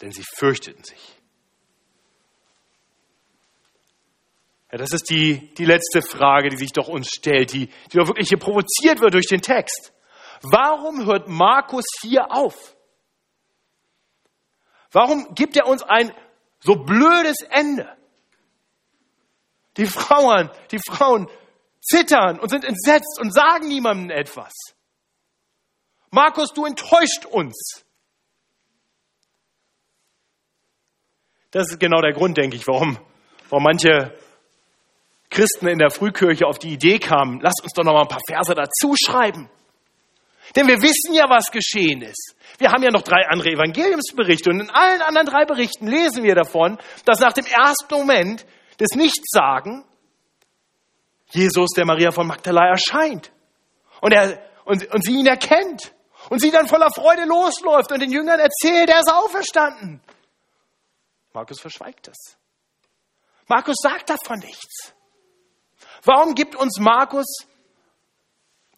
denn 0.00 0.12
sie 0.12 0.22
fürchteten 0.36 0.84
sich. 0.84 1.16
Ja, 4.70 4.78
das 4.78 4.92
ist 4.92 5.10
die, 5.10 5.52
die 5.54 5.64
letzte 5.64 6.00
Frage, 6.00 6.48
die 6.48 6.58
sich 6.58 6.70
doch 6.70 6.86
uns 6.86 7.08
stellt, 7.08 7.52
die, 7.52 7.66
die 7.66 7.96
doch 7.96 8.06
wirklich 8.06 8.28
hier 8.28 8.38
provoziert 8.38 9.00
wird 9.00 9.14
durch 9.14 9.26
den 9.26 9.42
Text. 9.42 9.91
Warum 10.42 11.06
hört 11.06 11.28
Markus 11.28 11.84
hier 12.00 12.30
auf? 12.30 12.76
Warum 14.90 15.34
gibt 15.34 15.56
er 15.56 15.66
uns 15.66 15.82
ein 15.82 16.12
so 16.60 16.74
blödes 16.76 17.38
Ende? 17.48 17.96
Die 19.76 19.86
Frauen, 19.86 20.50
die 20.70 20.78
Frauen 20.78 21.28
zittern 21.80 22.38
und 22.38 22.50
sind 22.50 22.64
entsetzt 22.64 23.18
und 23.20 23.32
sagen 23.32 23.68
niemandem 23.68 24.10
etwas. 24.10 24.52
Markus, 26.10 26.52
du 26.52 26.66
enttäuscht 26.66 27.24
uns. 27.24 27.84
Das 31.52 31.70
ist 31.70 31.80
genau 31.80 32.00
der 32.00 32.12
Grund, 32.12 32.36
denke 32.36 32.56
ich, 32.56 32.66
warum, 32.66 32.98
warum 33.48 33.62
manche 33.62 34.14
Christen 35.30 35.66
in 35.68 35.78
der 35.78 35.90
Frühkirche 35.90 36.46
auf 36.46 36.58
die 36.58 36.72
Idee 36.72 36.98
kamen, 36.98 37.40
lass 37.40 37.54
uns 37.62 37.72
doch 37.72 37.84
noch 37.84 37.94
mal 37.94 38.02
ein 38.02 38.08
paar 38.08 38.20
Verse 38.26 38.54
dazu 38.54 38.94
schreiben. 38.96 39.48
Denn 40.54 40.66
wir 40.66 40.80
wissen 40.82 41.14
ja, 41.14 41.28
was 41.28 41.46
geschehen 41.50 42.02
ist. 42.02 42.36
Wir 42.58 42.70
haben 42.70 42.82
ja 42.82 42.90
noch 42.90 43.02
drei 43.02 43.26
andere 43.28 43.50
Evangeliumsberichte 43.50 44.50
und 44.50 44.60
in 44.60 44.70
allen 44.70 45.00
anderen 45.00 45.26
drei 45.26 45.44
Berichten 45.44 45.86
lesen 45.86 46.22
wir 46.22 46.34
davon, 46.34 46.78
dass 47.04 47.20
nach 47.20 47.32
dem 47.32 47.46
ersten 47.46 47.94
Moment 47.94 48.44
des 48.78 48.90
Nichtsagen 48.94 49.84
Jesus 51.30 51.70
der 51.70 51.86
Maria 51.86 52.10
von 52.10 52.26
Magdala 52.26 52.68
erscheint 52.68 53.32
und, 54.00 54.12
er, 54.12 54.38
und, 54.64 54.86
und 54.92 55.04
sie 55.04 55.14
ihn 55.14 55.26
erkennt 55.26 55.94
und 56.28 56.40
sie 56.40 56.50
dann 56.50 56.68
voller 56.68 56.90
Freude 56.94 57.24
losläuft 57.24 57.90
und 57.90 58.00
den 58.00 58.12
Jüngern 58.12 58.38
erzählt, 58.38 58.90
er 58.90 59.00
ist 59.00 59.10
auferstanden. 59.10 60.02
Markus 61.32 61.60
verschweigt 61.60 62.08
es. 62.08 62.36
Markus 63.48 63.76
sagt 63.82 64.10
davon 64.10 64.38
nichts. 64.40 64.94
Warum 66.04 66.34
gibt 66.34 66.54
uns 66.56 66.78
Markus 66.78 67.26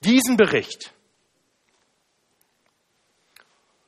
diesen 0.01 0.37
Bericht? 0.37 0.93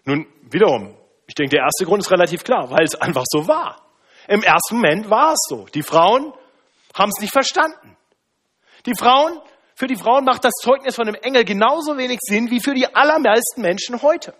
Nun, 0.07 0.27
wiederum, 0.43 0.97
ich 1.27 1.35
denke, 1.35 1.57
der 1.57 1.65
erste 1.65 1.85
Grund 1.85 2.03
ist 2.03 2.11
relativ 2.11 2.45
klar, 2.45 2.71
weil 2.71 2.85
es 2.85 2.95
einfach 2.95 3.25
so 3.27 3.47
war. 3.49 3.83
Im 4.29 4.43
ersten 4.43 4.77
Moment 4.77 5.11
war 5.11 5.33
es 5.33 5.41
so. 5.49 5.67
Die 5.67 5.83
Frauen 5.83 6.33
haben 6.95 7.11
es 7.15 7.21
nicht 7.21 7.33
verstanden. 7.33 7.97
Die 8.87 8.95
Frauen 8.95 9.41
für 9.75 9.89
die 9.89 9.97
Frauen 9.97 10.25
macht 10.25 10.45
das 10.45 10.55
Zeugnis 10.63 10.95
von 10.95 11.07
dem 11.07 11.17
Engel 11.17 11.45
genauso 11.45 11.99
wenig 11.99 12.21
Sinn 12.23 12.51
wie 12.51 12.63
für 12.63 12.73
die 12.73 12.87
allermeisten 12.95 13.61
Menschen 13.61 14.01
heute. 14.01 14.35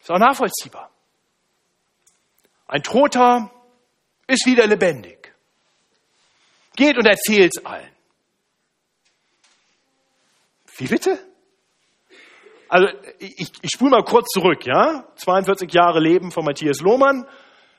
Ist 0.00 0.10
auch 0.10 0.18
nachvollziehbar. 0.18 0.90
Ein 2.66 2.82
Toter 2.82 3.50
ist 4.26 4.44
wieder 4.44 4.66
lebendig. 4.66 5.32
Geht 6.74 6.98
und 6.98 7.06
erzählt 7.06 7.52
es 7.56 7.64
allen. 7.64 7.90
Wie 10.76 10.86
bitte? 10.86 11.29
Also 12.70 12.86
ich, 13.18 13.50
ich 13.62 13.70
spule 13.70 13.90
mal 13.90 14.04
kurz 14.04 14.28
zurück, 14.28 14.64
ja? 14.64 15.04
42 15.16 15.72
Jahre 15.72 15.98
Leben 15.98 16.30
von 16.30 16.44
Matthias 16.44 16.80
Lohmann. 16.80 17.26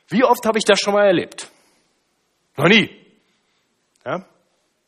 Wie 0.10 0.26
oft 0.26 0.46
habe 0.46 0.58
ich 0.58 0.66
das 0.66 0.82
schon 0.82 0.94
mal 0.94 1.06
erlebt? 1.06 1.50
Noch 2.58 2.68
nie. 2.68 2.90
Ja? 4.06 4.26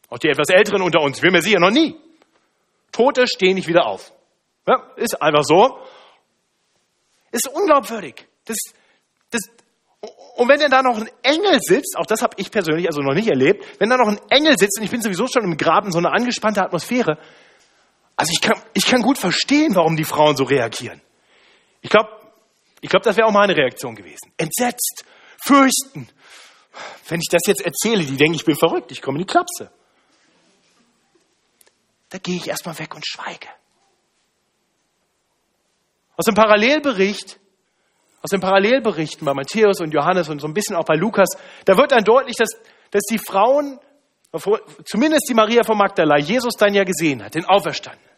Auch 0.09 0.19
die 0.19 0.27
etwas 0.27 0.49
Älteren 0.49 0.81
unter 0.81 0.99
uns, 0.99 1.23
wir 1.23 1.31
mir 1.31 1.41
sicher 1.41 1.59
noch 1.59 1.71
nie. 1.71 1.95
Tote 2.91 3.27
stehen 3.27 3.55
nicht 3.55 3.69
wieder 3.69 3.85
auf. 3.85 4.11
Ja, 4.67 4.91
ist 4.97 5.21
einfach 5.21 5.43
so. 5.43 5.79
Ist 7.31 7.47
unglaubwürdig. 7.47 8.27
Das, 8.43 8.57
das, 9.31 9.41
und 10.35 10.49
wenn 10.49 10.59
denn 10.59 10.69
da 10.69 10.83
noch 10.83 10.97
ein 10.97 11.09
Engel 11.21 11.59
sitzt, 11.61 11.95
auch 11.97 12.05
das 12.05 12.21
habe 12.21 12.35
ich 12.37 12.51
persönlich 12.51 12.87
also 12.87 13.01
noch 13.01 13.13
nicht 13.13 13.29
erlebt, 13.29 13.63
wenn 13.79 13.89
da 13.89 13.95
noch 13.95 14.09
ein 14.09 14.19
Engel 14.29 14.57
sitzt 14.57 14.77
und 14.79 14.83
ich 14.83 14.91
bin 14.91 15.01
sowieso 15.01 15.27
schon 15.27 15.45
im 15.45 15.55
Graben, 15.55 15.93
so 15.93 15.97
eine 15.97 16.11
angespannte 16.11 16.61
Atmosphäre, 16.61 17.17
also 18.15 18.31
ich 18.31 18.41
kann, 18.41 18.61
ich 18.73 18.85
kann 18.85 19.01
gut 19.01 19.17
verstehen, 19.17 19.75
warum 19.75 19.95
die 19.95 20.03
Frauen 20.03 20.35
so 20.35 20.43
reagieren. 20.43 21.01
Ich 21.81 21.89
glaube, 21.89 22.09
ich 22.81 22.89
glaube, 22.89 23.03
das 23.03 23.17
wäre 23.17 23.27
auch 23.27 23.31
meine 23.31 23.55
Reaktion 23.55 23.95
gewesen. 23.95 24.31
Entsetzt, 24.37 25.05
fürchten. 25.37 26.09
Wenn 27.07 27.19
ich 27.19 27.27
das 27.29 27.41
jetzt 27.45 27.61
erzähle, 27.61 28.03
die 28.03 28.17
denken, 28.17 28.35
ich 28.35 28.45
bin 28.45 28.55
verrückt, 28.55 28.91
ich 28.91 29.01
komme 29.01 29.17
in 29.17 29.25
die 29.25 29.31
Klapse. 29.31 29.71
Da 32.09 32.17
gehe 32.17 32.35
ich 32.35 32.47
erstmal 32.47 32.77
weg 32.77 32.93
und 32.93 33.05
schweige. 33.07 33.47
Aus 36.15 36.25
dem 36.25 36.35
Parallelbericht, 36.35 37.39
aus 38.21 38.29
den 38.29 38.39
Parallelberichten 38.39 39.25
bei 39.25 39.33
Matthäus 39.33 39.79
und 39.81 39.91
Johannes 39.93 40.29
und 40.29 40.39
so 40.39 40.47
ein 40.47 40.53
bisschen 40.53 40.75
auch 40.75 40.85
bei 40.85 40.95
Lukas, 40.95 41.29
da 41.65 41.75
wird 41.77 41.91
dann 41.91 42.03
deutlich, 42.03 42.35
dass, 42.35 42.49
dass 42.91 43.01
die 43.09 43.17
Frauen, 43.17 43.79
zumindest 44.85 45.27
die 45.29 45.33
Maria 45.33 45.63
von 45.63 45.77
Magdala, 45.77 46.17
Jesus 46.17 46.53
dann 46.55 46.73
ja 46.73 46.83
gesehen 46.83 47.23
hat, 47.23 47.35
den 47.35 47.45
Auferstandenen. 47.45 48.09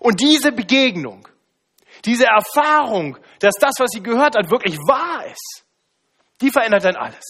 Und 0.00 0.20
diese 0.20 0.52
Begegnung, 0.52 1.26
diese 2.04 2.26
Erfahrung, 2.26 3.16
dass 3.40 3.54
das, 3.54 3.74
was 3.78 3.90
sie 3.90 4.02
gehört 4.02 4.36
hat, 4.36 4.50
wirklich 4.50 4.76
wahr 4.76 5.24
ist, 5.26 5.64
die 6.40 6.50
verändert 6.50 6.84
dann 6.84 6.96
alles. 6.96 7.24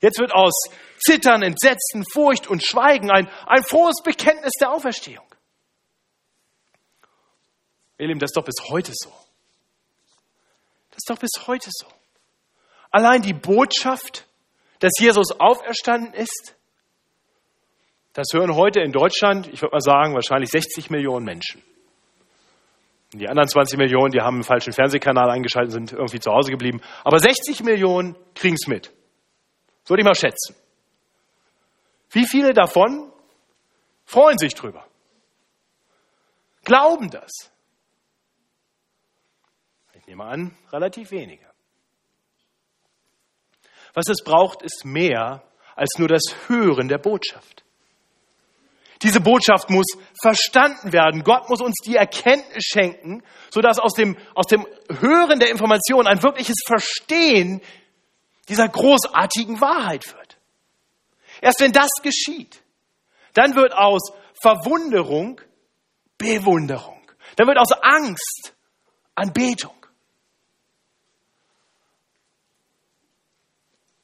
Jetzt 0.00 0.18
wird 0.18 0.32
aus 0.32 0.52
Zittern, 0.98 1.42
Entsetzen, 1.42 2.04
Furcht 2.12 2.48
und 2.48 2.64
Schweigen 2.64 3.10
ein, 3.10 3.30
ein 3.46 3.62
frohes 3.62 4.02
Bekenntnis 4.02 4.52
der 4.60 4.72
Auferstehung. 4.72 5.24
Ihr 7.98 8.08
Lieben, 8.08 8.20
das 8.20 8.30
ist 8.30 8.36
doch 8.36 8.44
bis 8.44 8.56
heute 8.68 8.92
so. 8.94 9.10
Das 10.90 10.98
ist 10.98 11.08
doch 11.08 11.18
bis 11.18 11.46
heute 11.46 11.70
so. 11.72 11.86
Allein 12.90 13.22
die 13.22 13.32
Botschaft, 13.32 14.26
dass 14.80 14.92
Jesus 14.98 15.32
auferstanden 15.38 16.12
ist, 16.12 16.55
das 18.16 18.28
hören 18.32 18.54
heute 18.54 18.80
in 18.80 18.92
Deutschland, 18.92 19.46
ich 19.48 19.60
würde 19.60 19.74
mal 19.74 19.80
sagen, 19.80 20.14
wahrscheinlich 20.14 20.48
60 20.48 20.88
Millionen 20.88 21.26
Menschen. 21.26 21.62
Und 23.12 23.20
die 23.20 23.28
anderen 23.28 23.46
20 23.46 23.78
Millionen, 23.78 24.10
die 24.10 24.22
haben 24.22 24.36
einen 24.36 24.42
falschen 24.42 24.72
Fernsehkanal 24.72 25.28
eingeschaltet, 25.28 25.72
sind 25.72 25.92
irgendwie 25.92 26.18
zu 26.18 26.32
Hause 26.32 26.50
geblieben. 26.50 26.80
Aber 27.04 27.18
60 27.18 27.62
Millionen 27.62 28.16
kriegen 28.34 28.56
es 28.58 28.66
mit. 28.66 28.86
So 29.84 29.90
würde 29.90 30.00
ich 30.00 30.06
mal 30.06 30.14
schätzen. 30.14 30.56
Wie 32.10 32.26
viele 32.26 32.54
davon 32.54 33.12
freuen 34.06 34.38
sich 34.38 34.54
drüber? 34.54 34.86
Glauben 36.64 37.10
das? 37.10 37.30
Ich 39.92 40.06
nehme 40.06 40.24
an, 40.24 40.56
relativ 40.72 41.10
wenige. 41.10 41.44
Was 43.92 44.08
es 44.08 44.24
braucht, 44.24 44.62
ist 44.62 44.86
mehr 44.86 45.42
als 45.74 45.98
nur 45.98 46.08
das 46.08 46.22
Hören 46.48 46.88
der 46.88 46.98
Botschaft. 46.98 47.65
Diese 49.02 49.20
Botschaft 49.20 49.68
muss 49.70 49.86
verstanden 50.22 50.92
werden. 50.92 51.22
Gott 51.22 51.48
muss 51.48 51.60
uns 51.60 51.76
die 51.84 51.96
Erkenntnis 51.96 52.64
schenken, 52.64 53.22
sodass 53.50 53.78
aus 53.78 53.92
dem, 53.92 54.16
aus 54.34 54.46
dem 54.46 54.66
Hören 55.00 55.38
der 55.38 55.50
Information 55.50 56.06
ein 56.06 56.22
wirkliches 56.22 56.56
Verstehen 56.66 57.60
dieser 58.48 58.68
großartigen 58.68 59.60
Wahrheit 59.60 60.06
wird. 60.14 60.38
Erst 61.40 61.60
wenn 61.60 61.72
das 61.72 61.90
geschieht, 62.02 62.62
dann 63.34 63.54
wird 63.54 63.74
aus 63.74 64.12
Verwunderung 64.40 65.40
Bewunderung. 66.18 67.02
Dann 67.36 67.46
wird 67.46 67.58
aus 67.58 67.72
Angst 67.82 68.54
Anbetung. 69.14 69.74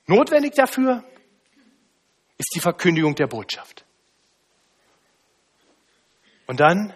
Notwendig 0.07 0.55
dafür 0.55 1.05
ist 2.37 2.55
die 2.55 2.61
Verkündigung 2.61 3.14
der 3.14 3.26
Botschaft. 3.26 3.85
Und 6.52 6.60
dann 6.60 6.92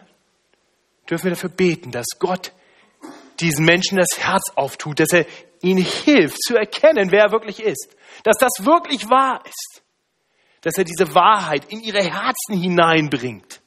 dürfen 1.08 1.24
wir 1.24 1.30
dafür 1.30 1.48
beten, 1.48 1.90
dass 1.90 2.04
Gott 2.18 2.52
diesen 3.40 3.64
Menschen 3.64 3.96
das 3.96 4.18
Herz 4.18 4.50
auftut, 4.54 5.00
dass 5.00 5.14
er 5.14 5.24
ihnen 5.62 5.82
hilft 5.82 6.42
zu 6.42 6.56
erkennen, 6.56 7.10
wer 7.10 7.24
er 7.24 7.32
wirklich 7.32 7.62
ist, 7.62 7.96
dass 8.22 8.36
das 8.36 8.66
wirklich 8.66 9.08
wahr 9.08 9.42
ist, 9.46 9.82
dass 10.60 10.76
er 10.76 10.84
diese 10.84 11.14
Wahrheit 11.14 11.64
in 11.72 11.80
ihre 11.80 12.04
Herzen 12.04 12.60
hineinbringt. 12.60 13.62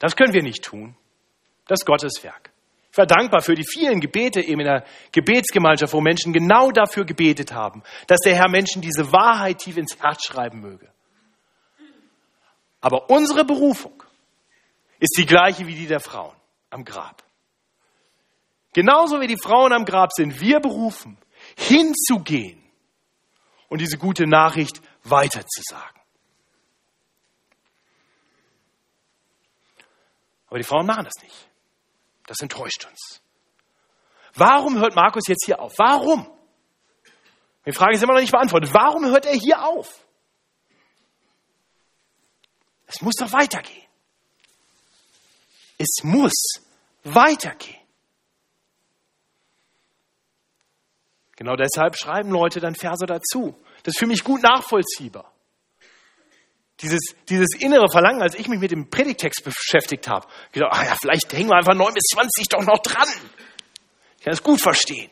Das 0.00 0.16
können 0.16 0.34
wir 0.34 0.42
nicht 0.42 0.64
tun. 0.64 0.96
Das 1.68 1.78
ist 1.78 1.86
Gottes 1.86 2.24
Werk. 2.24 2.50
Ich 2.90 2.98
war 2.98 3.06
dankbar 3.06 3.40
für 3.40 3.54
die 3.54 3.64
vielen 3.64 4.00
Gebete 4.00 4.40
eben 4.40 4.62
in 4.62 4.66
der 4.66 4.84
Gebetsgemeinschaft, 5.12 5.92
wo 5.92 6.00
Menschen 6.00 6.32
genau 6.32 6.72
dafür 6.72 7.04
gebetet 7.04 7.52
haben, 7.52 7.84
dass 8.08 8.18
der 8.18 8.34
Herr 8.34 8.50
Menschen 8.50 8.82
diese 8.82 9.12
Wahrheit 9.12 9.58
tief 9.58 9.76
ins 9.76 9.96
Herz 10.02 10.26
schreiben 10.26 10.58
möge. 10.58 10.90
Aber 12.86 13.10
unsere 13.10 13.44
Berufung 13.44 14.00
ist 15.00 15.16
die 15.18 15.26
gleiche 15.26 15.66
wie 15.66 15.74
die 15.74 15.88
der 15.88 15.98
Frauen 15.98 16.36
am 16.70 16.84
Grab. 16.84 17.20
Genauso 18.74 19.20
wie 19.20 19.26
die 19.26 19.42
Frauen 19.42 19.72
am 19.72 19.84
Grab 19.84 20.12
sind 20.12 20.40
wir 20.40 20.60
berufen, 20.60 21.18
hinzugehen 21.58 22.62
und 23.68 23.80
diese 23.80 23.98
gute 23.98 24.28
Nachricht 24.28 24.80
weiterzusagen. 25.02 26.00
Aber 30.46 30.58
die 30.58 30.64
Frauen 30.64 30.86
machen 30.86 31.06
das 31.06 31.20
nicht. 31.24 31.50
Das 32.28 32.40
enttäuscht 32.40 32.86
uns. 32.88 33.20
Warum 34.34 34.78
hört 34.78 34.94
Markus 34.94 35.26
jetzt 35.26 35.44
hier 35.44 35.58
auf? 35.58 35.76
Warum? 35.76 36.30
Die 37.66 37.72
Frage 37.72 37.96
ist 37.96 38.02
immer 38.04 38.14
noch 38.14 38.20
nicht 38.20 38.30
beantwortet. 38.30 38.72
Warum 38.72 39.06
hört 39.06 39.26
er 39.26 39.34
hier 39.34 39.64
auf? 39.64 40.05
Es 42.86 43.02
muss 43.02 43.14
doch 43.16 43.32
weitergehen. 43.32 43.86
Es 45.78 46.02
muss 46.02 46.60
weitergehen. 47.04 47.80
Genau 51.36 51.54
deshalb 51.54 51.96
schreiben 51.98 52.30
Leute 52.30 52.60
dann 52.60 52.74
Verse 52.74 53.04
dazu. 53.04 53.54
Das 53.82 53.94
ist 53.94 53.98
für 53.98 54.06
mich 54.06 54.24
gut 54.24 54.42
nachvollziehbar. 54.42 55.32
Dieses, 56.80 57.14
dieses 57.28 57.48
innere 57.58 57.88
Verlangen, 57.90 58.22
als 58.22 58.34
ich 58.34 58.48
mich 58.48 58.58
mit 58.58 58.70
dem 58.70 58.90
Predigtext 58.90 59.44
beschäftigt 59.44 60.08
habe, 60.08 60.26
gedacht, 60.52 60.72
ah 60.74 60.84
ja, 60.84 60.96
vielleicht 61.00 61.32
hängen 61.32 61.48
wir 61.48 61.56
einfach 61.56 61.74
9 61.74 61.94
bis 61.94 62.04
20 62.12 62.48
doch 62.48 62.62
noch 62.62 62.78
dran. 62.78 63.08
Ich 64.18 64.24
kann 64.24 64.32
es 64.32 64.42
gut 64.42 64.60
verstehen. 64.60 65.10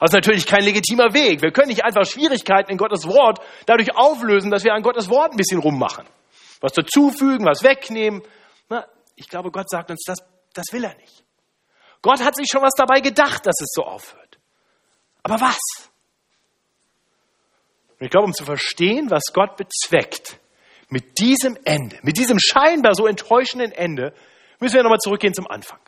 Das 0.00 0.10
ist 0.10 0.14
natürlich 0.14 0.46
kein 0.46 0.62
legitimer 0.62 1.12
Weg. 1.12 1.42
Wir 1.42 1.50
können 1.50 1.68
nicht 1.68 1.84
einfach 1.84 2.04
Schwierigkeiten 2.04 2.70
in 2.70 2.78
Gottes 2.78 3.04
Wort 3.06 3.40
dadurch 3.66 3.96
auflösen, 3.96 4.50
dass 4.50 4.62
wir 4.62 4.72
an 4.72 4.82
Gottes 4.82 5.08
Wort 5.08 5.32
ein 5.32 5.36
bisschen 5.36 5.58
rummachen 5.58 6.06
was 6.60 6.72
dazufügen, 6.72 7.44
was 7.44 7.62
wegnehmen. 7.62 8.22
Na, 8.68 8.86
ich 9.16 9.28
glaube, 9.28 9.50
Gott 9.50 9.68
sagt 9.70 9.90
uns, 9.90 10.02
das, 10.06 10.18
das 10.54 10.66
will 10.72 10.84
er 10.84 10.94
nicht. 10.96 11.24
Gott 12.02 12.22
hat 12.22 12.36
sich 12.36 12.46
schon 12.50 12.62
was 12.62 12.74
dabei 12.76 13.00
gedacht, 13.00 13.46
dass 13.46 13.60
es 13.60 13.72
so 13.72 13.84
aufhört. 13.84 14.38
Aber 15.22 15.40
was? 15.40 15.58
Und 17.98 18.04
ich 18.04 18.10
glaube, 18.10 18.26
um 18.26 18.32
zu 18.32 18.44
verstehen, 18.44 19.10
was 19.10 19.24
Gott 19.32 19.56
bezweckt 19.56 20.38
mit 20.88 21.18
diesem 21.18 21.58
Ende, 21.64 21.98
mit 22.02 22.16
diesem 22.16 22.38
scheinbar 22.38 22.94
so 22.94 23.06
enttäuschenden 23.06 23.72
Ende, 23.72 24.14
müssen 24.60 24.76
wir 24.76 24.82
nochmal 24.82 25.00
zurückgehen 25.00 25.34
zum 25.34 25.48
Anfang. 25.48 25.80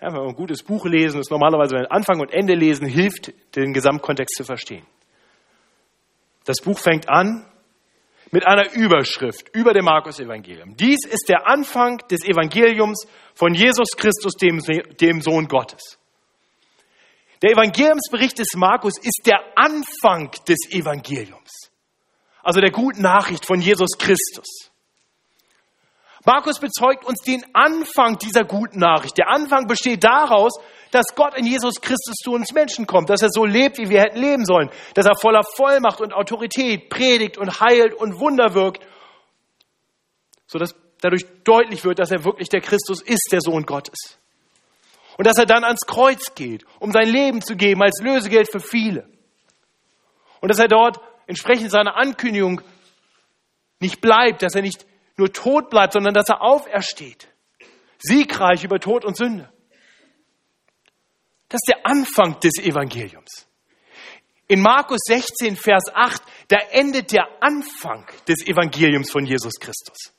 Ja, 0.00 0.08
wenn 0.08 0.20
wir 0.20 0.28
ein 0.28 0.34
gutes 0.34 0.62
Buch 0.62 0.84
lesen, 0.84 1.20
ist 1.20 1.30
normalerweise, 1.30 1.76
wenn 1.76 1.86
Anfang 1.86 2.20
und 2.20 2.32
Ende 2.32 2.54
lesen, 2.54 2.86
hilft, 2.86 3.32
den 3.56 3.72
Gesamtkontext 3.72 4.36
zu 4.36 4.44
verstehen. 4.44 4.84
Das 6.44 6.56
Buch 6.62 6.78
fängt 6.78 7.08
an 7.08 7.46
mit 8.34 8.48
einer 8.48 8.72
Überschrift 8.72 9.48
über 9.54 9.72
dem 9.72 9.84
Markus-Evangelium. 9.84 10.74
Dies 10.74 11.06
ist 11.06 11.28
der 11.28 11.46
Anfang 11.46 11.98
des 12.10 12.24
Evangeliums 12.24 13.06
von 13.32 13.54
Jesus 13.54 13.90
Christus, 13.96 14.32
dem, 14.32 14.58
dem 15.00 15.20
Sohn 15.20 15.46
Gottes. 15.46 16.00
Der 17.42 17.52
Evangeliumsbericht 17.52 18.36
des 18.36 18.56
Markus 18.56 18.94
ist 18.98 19.20
der 19.26 19.38
Anfang 19.54 20.32
des 20.48 20.68
Evangeliums. 20.72 21.70
Also 22.42 22.60
der 22.60 22.72
guten 22.72 23.02
Nachricht 23.02 23.46
von 23.46 23.60
Jesus 23.60 23.96
Christus. 23.98 24.72
Markus 26.24 26.58
bezeugt 26.58 27.04
uns 27.04 27.20
den 27.20 27.44
Anfang 27.52 28.16
dieser 28.18 28.44
guten 28.44 28.78
Nachricht. 28.78 29.18
Der 29.18 29.28
Anfang 29.28 29.66
besteht 29.66 30.04
daraus, 30.04 30.52
dass 30.90 31.14
Gott 31.14 31.36
in 31.36 31.44
Jesus 31.44 31.80
Christus 31.80 32.14
zu 32.22 32.32
uns 32.32 32.52
Menschen 32.52 32.86
kommt, 32.86 33.10
dass 33.10 33.20
er 33.20 33.28
so 33.30 33.44
lebt, 33.44 33.78
wie 33.78 33.90
wir 33.90 34.00
hätten 34.00 34.20
leben 34.20 34.44
sollen, 34.44 34.70
dass 34.94 35.06
er 35.06 35.16
voller 35.20 35.42
Vollmacht 35.56 36.00
und 36.00 36.14
Autorität 36.14 36.88
predigt 36.88 37.36
und 37.36 37.60
heilt 37.60 37.94
und 37.94 38.20
Wunder 38.20 38.54
wirkt, 38.54 38.86
sodass 40.46 40.74
dadurch 41.00 41.26
deutlich 41.44 41.84
wird, 41.84 41.98
dass 41.98 42.10
er 42.10 42.24
wirklich 42.24 42.48
der 42.48 42.62
Christus 42.62 43.02
ist, 43.02 43.28
der 43.30 43.40
Sohn 43.42 43.66
Gottes. 43.66 44.18
Und 45.18 45.26
dass 45.26 45.36
er 45.36 45.46
dann 45.46 45.62
ans 45.62 45.86
Kreuz 45.86 46.34
geht, 46.34 46.64
um 46.78 46.90
sein 46.90 47.08
Leben 47.08 47.42
zu 47.42 47.54
geben 47.54 47.82
als 47.82 48.00
Lösegeld 48.02 48.50
für 48.50 48.60
viele. 48.60 49.06
Und 50.40 50.48
dass 50.48 50.58
er 50.58 50.68
dort 50.68 51.00
entsprechend 51.26 51.70
seiner 51.70 51.96
Ankündigung 51.96 52.62
nicht 53.80 54.00
bleibt, 54.00 54.42
dass 54.42 54.54
er 54.54 54.62
nicht 54.62 54.86
nur 55.16 55.32
tot 55.32 55.70
bleibt, 55.70 55.92
sondern 55.92 56.14
dass 56.14 56.28
er 56.28 56.42
aufersteht. 56.42 57.28
Siegreich 57.98 58.64
über 58.64 58.80
Tod 58.80 59.04
und 59.04 59.16
Sünde. 59.16 59.50
Das 61.48 61.60
ist 61.64 61.68
der 61.68 61.86
Anfang 61.86 62.40
des 62.40 62.58
Evangeliums. 62.58 63.46
In 64.46 64.60
Markus 64.60 65.00
16, 65.06 65.56
Vers 65.56 65.84
8, 65.94 66.22
da 66.48 66.58
endet 66.70 67.12
der 67.12 67.26
Anfang 67.40 68.06
des 68.28 68.46
Evangeliums 68.46 69.10
von 69.10 69.24
Jesus 69.24 69.54
Christus. 69.58 70.12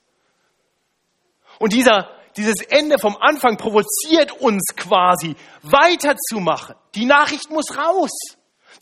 Und 1.60 1.74
dieser, 1.74 2.10
dieses 2.36 2.62
Ende 2.62 2.98
vom 2.98 3.16
Anfang 3.18 3.58
provoziert 3.58 4.32
uns 4.42 4.76
quasi 4.76 5.36
weiterzumachen. 5.62 6.76
Die 6.96 7.06
Nachricht 7.06 7.50
muss 7.50 7.78
raus. 7.78 8.12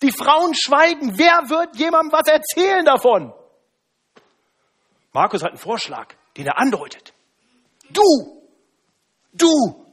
Die 0.02 0.12
Frauen 0.12 0.54
schweigen. 0.56 1.18
Wer 1.18 1.50
wird 1.50 1.76
jemandem 1.76 2.14
was 2.14 2.28
erzählen 2.28 2.86
davon? 2.86 3.34
Markus 5.14 5.44
hat 5.44 5.52
einen 5.52 5.60
Vorschlag, 5.60 6.16
den 6.36 6.48
er 6.48 6.58
andeutet. 6.58 7.14
Du, 7.90 8.42
du, 9.32 9.86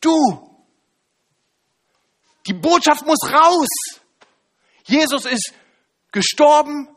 du. 0.00 0.50
Die 2.46 2.52
Botschaft 2.52 3.06
muss 3.06 3.18
raus. 3.32 3.68
Jesus 4.84 5.24
ist 5.24 5.54
gestorben, 6.12 6.88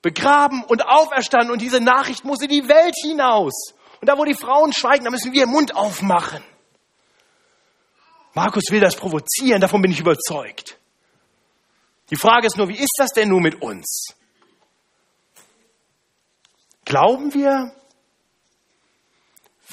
begraben 0.00 0.64
und 0.64 0.86
auferstanden 0.86 1.50
und 1.50 1.60
diese 1.60 1.80
Nachricht 1.80 2.24
muss 2.24 2.40
in 2.40 2.48
die 2.48 2.68
Welt 2.68 2.94
hinaus. 3.02 3.74
Und 4.00 4.08
da, 4.08 4.16
wo 4.16 4.24
die 4.24 4.34
Frauen 4.34 4.72
schweigen, 4.72 5.04
da 5.04 5.10
müssen 5.10 5.32
wir 5.32 5.44
den 5.44 5.52
Mund 5.52 5.76
aufmachen. 5.76 6.42
Markus 8.34 8.64
will 8.70 8.80
das 8.80 8.96
provozieren, 8.96 9.60
davon 9.60 9.82
bin 9.82 9.92
ich 9.92 10.00
überzeugt. 10.00 10.78
Die 12.08 12.16
Frage 12.16 12.46
ist 12.46 12.56
nur, 12.56 12.68
wie 12.68 12.78
ist 12.78 12.94
das 12.96 13.10
denn 13.10 13.28
nun 13.28 13.42
mit 13.42 13.60
uns? 13.60 14.14
Glauben 16.92 17.32
wir 17.32 17.74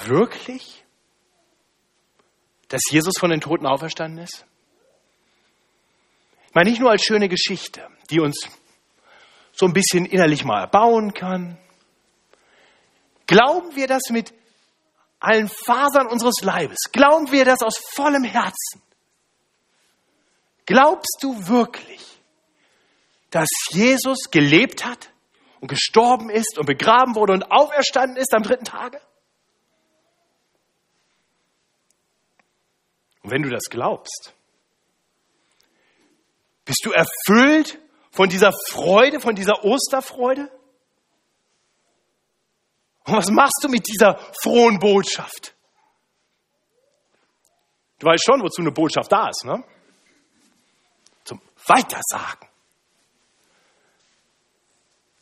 wirklich, 0.06 0.86
dass 2.70 2.80
Jesus 2.90 3.16
von 3.20 3.30
den 3.30 3.42
Toten 3.42 3.66
auferstanden 3.66 4.24
ist? 4.24 4.46
Ich 6.48 6.56
meine, 6.56 6.70
nicht 6.70 6.80
nur 6.80 6.92
als 6.92 7.04
schöne 7.04 7.28
Geschichte, 7.28 7.86
die 8.10 8.22
uns 8.22 8.48
so 9.52 9.66
ein 9.66 9.74
bisschen 9.74 10.06
innerlich 10.06 10.46
mal 10.46 10.62
erbauen 10.62 11.14
kann. 11.14 11.58
Glauben 13.28 13.76
wir 13.76 13.88
das 13.88 14.04
mit 14.12 14.34
allen 15.20 15.50
Fasern 15.50 16.08
unseres 16.08 16.42
Leibes? 16.42 16.78
Glauben 16.94 17.34
wir 17.34 17.44
das 17.44 17.60
aus 17.64 17.80
vollem 17.96 18.24
Herzen? 18.24 18.82
Glaubst 20.66 21.18
du 21.20 21.50
wirklich, 21.50 22.22
dass 23.30 23.50
Jesus 23.72 24.32
gelebt 24.32 24.86
hat 24.86 25.10
und 25.62 25.68
gestorben 25.68 26.30
ist 26.30 26.58
und 26.58 26.66
begraben 26.66 27.16
wurde 27.16 27.34
und 27.34 27.52
auferstanden 27.52 28.18
ist 28.18 28.34
am 28.34 28.44
dritten 28.44 28.66
Tage? 28.66 29.02
Und 33.24 33.32
wenn 33.32 33.42
du 33.42 33.50
das 33.50 33.64
glaubst, 33.70 34.34
bist 36.66 36.82
du 36.84 36.92
erfüllt 36.92 37.80
von 38.12 38.30
dieser 38.30 38.54
Freude, 38.70 39.20
von 39.20 39.36
dieser 39.36 39.64
Osterfreude? 39.64 40.50
Und 43.06 43.16
was 43.16 43.30
machst 43.30 43.60
du 43.64 43.70
mit 43.70 43.88
dieser 43.88 44.20
frohen 44.42 44.80
Botschaft? 44.80 45.56
Du 47.98 48.08
weißt 48.08 48.24
schon, 48.24 48.42
wozu 48.42 48.62
eine 48.62 48.72
Botschaft 48.72 49.12
da 49.12 49.30
ist, 49.30 49.44
ne? 49.46 49.64
Zum 51.24 51.42
Weitersagen. 51.68 52.49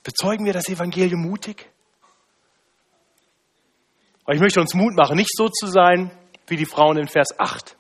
Bezeugen 0.07 0.45
wir 0.45 0.53
das 0.53 0.69
Evangelium 0.69 1.21
mutig? 1.21 1.69
Aber 4.23 4.35
ich 4.35 4.39
möchte 4.39 4.61
uns 4.61 4.73
Mut 4.73 4.95
machen, 4.95 5.17
nicht 5.17 5.35
so 5.35 5.49
zu 5.49 5.67
sein 5.67 6.17
wie 6.47 6.55
die 6.55 6.65
Frauen 6.65 6.97
in 6.97 7.09
Vers 7.09 7.37
8, 7.37 7.75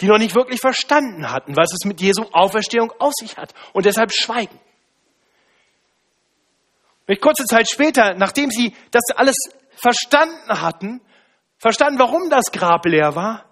die 0.00 0.06
noch 0.06 0.16
nicht 0.16 0.34
wirklich 0.34 0.60
verstanden 0.60 1.30
hatten, 1.30 1.58
was 1.58 1.74
es 1.74 1.86
mit 1.86 2.00
Jesu 2.00 2.22
Auferstehung 2.32 2.90
auf 2.98 3.12
sich 3.12 3.36
hat 3.36 3.52
und 3.74 3.84
deshalb 3.84 4.14
schweigen. 4.14 4.58
Und 7.06 7.20
kurze 7.20 7.44
Zeit 7.44 7.68
später, 7.68 8.14
nachdem 8.14 8.50
sie 8.50 8.74
das 8.90 9.14
alles 9.14 9.36
verstanden 9.76 10.62
hatten, 10.62 11.02
verstanden, 11.58 11.98
warum 11.98 12.30
das 12.30 12.46
Grab 12.50 12.86
leer 12.86 13.14
war, 13.14 13.44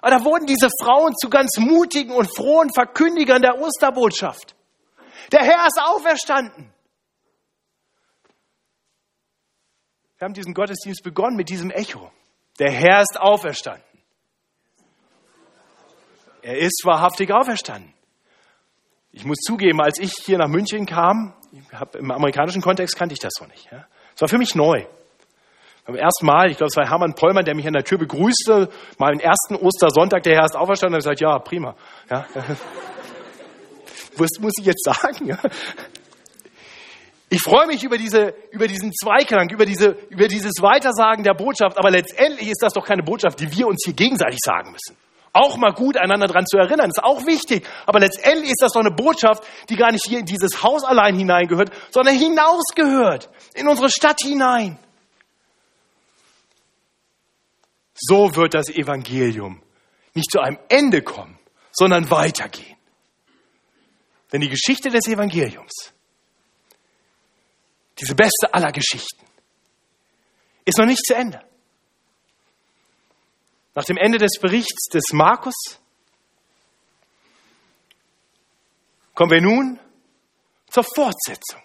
aber 0.00 0.18
da 0.18 0.24
wurden 0.24 0.46
diese 0.46 0.68
Frauen 0.80 1.16
zu 1.16 1.28
ganz 1.28 1.58
mutigen 1.58 2.12
und 2.12 2.32
frohen 2.32 2.72
Verkündigern 2.72 3.42
der 3.42 3.60
Osterbotschaft. 3.60 4.54
Der 5.32 5.42
Herr 5.42 5.66
ist 5.66 5.80
auferstanden. 5.82 6.71
Wir 10.22 10.26
haben 10.26 10.34
diesen 10.34 10.54
Gottesdienst 10.54 11.02
begonnen 11.02 11.34
mit 11.34 11.48
diesem 11.48 11.72
Echo. 11.72 12.12
Der 12.60 12.70
Herr 12.70 13.00
ist 13.00 13.18
auferstanden. 13.18 13.82
Er 16.42 16.58
ist 16.58 16.82
wahrhaftig 16.84 17.32
auferstanden. 17.32 17.92
Ich 19.10 19.24
muss 19.24 19.38
zugeben, 19.38 19.80
als 19.80 19.98
ich 19.98 20.12
hier 20.24 20.38
nach 20.38 20.46
München 20.46 20.86
kam, 20.86 21.34
im 21.94 22.12
amerikanischen 22.12 22.62
Kontext 22.62 22.96
kannte 22.96 23.14
ich 23.14 23.18
das 23.18 23.32
so 23.36 23.46
nicht. 23.46 23.68
Ja. 23.72 23.84
Es 24.14 24.20
war 24.20 24.28
für 24.28 24.38
mich 24.38 24.54
neu. 24.54 24.86
Beim 25.86 25.96
ersten 25.96 26.24
Mal, 26.24 26.52
ich 26.52 26.56
glaube, 26.56 26.68
es 26.68 26.76
war 26.76 26.88
Hermann 26.88 27.16
Pollmann, 27.16 27.44
der 27.44 27.56
mich 27.56 27.66
an 27.66 27.72
der 27.72 27.82
Tür 27.82 27.98
begrüßte, 27.98 28.68
am 28.98 29.18
ersten 29.18 29.56
Ostersonntag, 29.56 30.22
der 30.22 30.36
Herr 30.36 30.44
ist 30.44 30.54
auferstanden, 30.54 30.94
und 30.94 31.00
gesagt, 31.00 31.20
ja, 31.20 31.36
prima. 31.40 31.74
Ja. 32.08 32.28
Was 34.16 34.30
muss 34.38 34.52
ich 34.60 34.66
jetzt 34.66 34.84
sagen? 34.84 35.36
Ich 37.32 37.40
freue 37.40 37.66
mich 37.66 37.82
über, 37.82 37.96
diese, 37.96 38.34
über 38.50 38.68
diesen 38.68 38.92
Zweiklang, 38.92 39.48
über, 39.48 39.64
diese, 39.64 39.96
über 40.10 40.28
dieses 40.28 40.60
Weitersagen 40.60 41.24
der 41.24 41.32
Botschaft, 41.32 41.78
aber 41.78 41.90
letztendlich 41.90 42.50
ist 42.50 42.60
das 42.60 42.74
doch 42.74 42.84
keine 42.84 43.02
Botschaft, 43.02 43.40
die 43.40 43.50
wir 43.56 43.68
uns 43.68 43.82
hier 43.86 43.94
gegenseitig 43.94 44.38
sagen 44.44 44.70
müssen. 44.70 44.98
Auch 45.32 45.56
mal 45.56 45.72
gut, 45.72 45.96
einander 45.96 46.26
daran 46.26 46.44
zu 46.44 46.58
erinnern, 46.58 46.90
ist 46.90 47.02
auch 47.02 47.24
wichtig. 47.24 47.66
Aber 47.86 48.00
letztendlich 48.00 48.50
ist 48.50 48.60
das 48.60 48.72
doch 48.72 48.82
eine 48.82 48.90
Botschaft, 48.90 49.44
die 49.70 49.76
gar 49.76 49.92
nicht 49.92 50.04
hier 50.06 50.18
in 50.18 50.26
dieses 50.26 50.62
Haus 50.62 50.84
allein 50.84 51.16
hineingehört, 51.16 51.70
sondern 51.90 52.14
hinausgehört, 52.18 53.30
in 53.54 53.66
unsere 53.66 53.88
Stadt 53.88 54.20
hinein. 54.20 54.78
So 57.94 58.36
wird 58.36 58.52
das 58.52 58.68
Evangelium 58.68 59.62
nicht 60.12 60.30
zu 60.30 60.38
einem 60.38 60.58
Ende 60.68 61.00
kommen, 61.00 61.38
sondern 61.70 62.10
weitergehen. 62.10 62.76
Denn 64.34 64.42
die 64.42 64.50
Geschichte 64.50 64.90
des 64.90 65.08
Evangeliums 65.08 65.94
diese 67.98 68.14
beste 68.14 68.52
aller 68.52 68.72
Geschichten, 68.72 69.26
ist 70.64 70.78
noch 70.78 70.86
nicht 70.86 71.04
zu 71.04 71.14
Ende. 71.14 71.42
Nach 73.74 73.84
dem 73.84 73.96
Ende 73.96 74.18
des 74.18 74.38
Berichts 74.40 74.88
des 74.88 75.12
Markus 75.12 75.54
kommen 79.14 79.30
wir 79.30 79.40
nun 79.40 79.80
zur 80.68 80.84
Fortsetzung. 80.84 81.62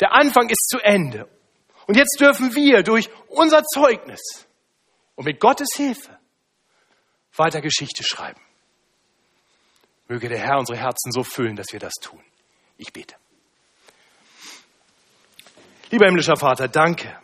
Der 0.00 0.12
Anfang 0.12 0.48
ist 0.48 0.68
zu 0.68 0.78
Ende. 0.78 1.28
Und 1.86 1.96
jetzt 1.96 2.18
dürfen 2.20 2.54
wir 2.54 2.82
durch 2.82 3.10
unser 3.28 3.64
Zeugnis 3.64 4.20
und 5.14 5.24
mit 5.26 5.40
Gottes 5.40 5.68
Hilfe 5.76 6.18
weiter 7.36 7.60
Geschichte 7.60 8.02
schreiben. 8.02 8.40
Möge 10.08 10.28
der 10.28 10.38
Herr 10.38 10.58
unsere 10.58 10.78
Herzen 10.78 11.12
so 11.12 11.22
füllen, 11.22 11.56
dass 11.56 11.72
wir 11.72 11.80
das 11.80 11.94
tun. 12.00 12.22
Ich 12.76 12.92
bete. 12.92 13.19
Lieber 15.90 16.06
himmlischer 16.06 16.36
Vater, 16.36 16.68
danke. 16.68 17.16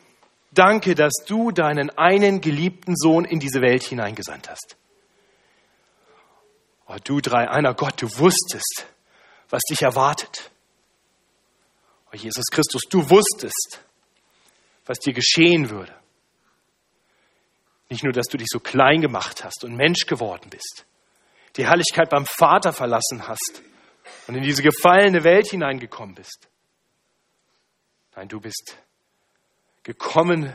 Danke, 0.50 0.94
dass 0.94 1.12
du 1.26 1.50
deinen 1.50 1.90
einen 1.90 2.40
geliebten 2.40 2.96
Sohn 2.96 3.24
in 3.24 3.38
diese 3.38 3.60
Welt 3.60 3.82
hineingesandt 3.82 4.48
hast. 4.48 4.76
Oh, 6.88 6.96
du 7.02 7.20
drei, 7.20 7.48
einer 7.48 7.74
Gott, 7.74 8.00
du 8.00 8.06
wusstest, 8.18 8.86
was 9.50 9.62
dich 9.70 9.82
erwartet. 9.82 10.50
Oh, 12.12 12.16
Jesus 12.16 12.46
Christus, 12.50 12.82
du 12.88 13.10
wusstest, 13.10 13.80
was 14.86 14.98
dir 14.98 15.12
geschehen 15.12 15.70
würde. 15.70 15.94
Nicht 17.88 18.02
nur, 18.02 18.12
dass 18.12 18.26
du 18.26 18.36
dich 18.36 18.48
so 18.50 18.58
klein 18.58 19.00
gemacht 19.00 19.44
hast 19.44 19.64
und 19.64 19.76
Mensch 19.76 20.06
geworden 20.06 20.48
bist, 20.50 20.86
die 21.56 21.66
Herrlichkeit 21.66 22.10
beim 22.10 22.26
Vater 22.26 22.72
verlassen 22.72 23.28
hast 23.28 23.62
und 24.26 24.34
in 24.34 24.42
diese 24.42 24.62
gefallene 24.62 25.22
Welt 25.22 25.48
hineingekommen 25.48 26.14
bist, 26.14 26.48
Nein, 28.16 28.28
du 28.28 28.40
bist 28.40 28.78
gekommen, 29.82 30.52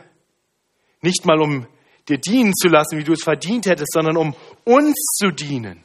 nicht 1.02 1.26
mal 1.26 1.40
um 1.40 1.68
dir 2.10 2.18
dienen 2.18 2.54
zu 2.56 2.68
lassen, 2.68 2.98
wie 2.98 3.04
du 3.04 3.14
es 3.14 3.24
verdient 3.24 3.68
hättest, 3.68 3.94
sondern 3.94 4.18
um 4.18 4.36
uns 4.66 4.96
zu 5.20 5.30
dienen, 5.30 5.84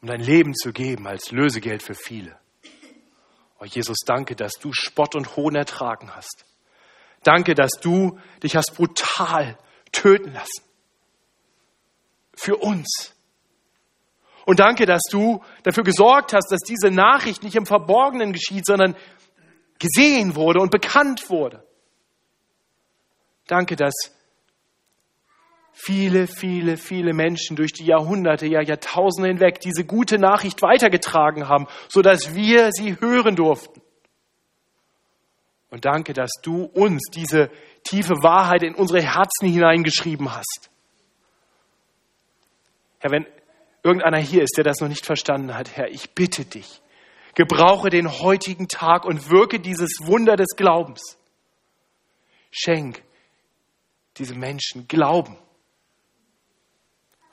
um 0.00 0.08
dein 0.08 0.22
Leben 0.22 0.54
zu 0.54 0.72
geben 0.72 1.06
als 1.06 1.30
Lösegeld 1.30 1.82
für 1.82 1.94
viele. 1.94 2.38
Oh 3.58 3.66
Jesus, 3.66 3.98
danke, 4.06 4.34
dass 4.34 4.52
du 4.54 4.72
Spott 4.72 5.14
und 5.14 5.36
Hohn 5.36 5.54
ertragen 5.54 6.10
hast. 6.16 6.46
Danke, 7.22 7.54
dass 7.54 7.72
du 7.82 8.18
dich 8.42 8.56
hast 8.56 8.74
brutal 8.74 9.58
töten 9.92 10.32
lassen. 10.32 10.64
Für 12.34 12.56
uns. 12.56 13.14
Und 14.46 14.58
danke, 14.58 14.86
dass 14.86 15.02
du 15.10 15.44
dafür 15.64 15.84
gesorgt 15.84 16.32
hast, 16.32 16.50
dass 16.50 16.60
diese 16.60 16.90
Nachricht 16.90 17.42
nicht 17.42 17.56
im 17.56 17.66
Verborgenen 17.66 18.32
geschieht, 18.32 18.64
sondern 18.64 18.96
gesehen 19.80 20.36
wurde 20.36 20.60
und 20.60 20.70
bekannt 20.70 21.28
wurde. 21.28 21.64
Danke, 23.48 23.74
dass 23.74 23.94
viele, 25.72 26.28
viele, 26.28 26.76
viele 26.76 27.12
Menschen 27.14 27.56
durch 27.56 27.72
die 27.72 27.86
Jahrhunderte, 27.86 28.46
ja 28.46 28.60
Jahrtausende 28.60 29.28
hinweg 29.28 29.58
diese 29.60 29.84
gute 29.84 30.18
Nachricht 30.18 30.62
weitergetragen 30.62 31.48
haben, 31.48 31.66
sodass 31.88 32.34
wir 32.34 32.70
sie 32.70 33.00
hören 33.00 33.34
durften. 33.34 33.82
Und 35.70 35.84
danke, 35.84 36.12
dass 36.12 36.30
du 36.42 36.64
uns 36.64 37.02
diese 37.14 37.50
tiefe 37.84 38.14
Wahrheit 38.22 38.62
in 38.62 38.74
unsere 38.74 39.02
Herzen 39.02 39.48
hineingeschrieben 39.48 40.34
hast. 40.34 40.70
Herr, 42.98 43.12
wenn 43.12 43.26
irgendeiner 43.82 44.18
hier 44.18 44.42
ist, 44.42 44.56
der 44.56 44.64
das 44.64 44.80
noch 44.80 44.88
nicht 44.88 45.06
verstanden 45.06 45.56
hat, 45.56 45.76
Herr, 45.76 45.88
ich 45.88 46.10
bitte 46.10 46.44
dich, 46.44 46.82
gebrauche 47.34 47.90
den 47.90 48.10
heutigen 48.10 48.68
Tag 48.68 49.04
und 49.04 49.30
wirke 49.30 49.60
dieses 49.60 49.98
Wunder 50.02 50.36
des 50.36 50.56
Glaubens. 50.56 51.18
Schenk 52.50 53.02
diesem 54.16 54.38
Menschen 54.38 54.88
Glauben 54.88 55.38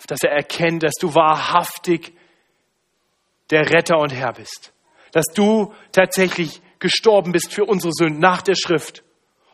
dass 0.08 0.20
er 0.24 0.32
erkennt, 0.32 0.84
dass 0.84 0.94
du 1.00 1.14
wahrhaftig 1.14 2.14
der 3.50 3.70
Retter 3.70 4.00
und 4.00 4.14
Herr 4.14 4.34
bist. 4.34 4.74
Dass 5.12 5.26
du 5.34 5.74
tatsächlich 5.92 6.62
gestorben 6.80 7.32
bist 7.32 7.54
für 7.54 7.66
unsere 7.66 7.92
Sünden 7.94 8.20
nach 8.20 8.42
der 8.42 8.56
Schrift 8.56 9.04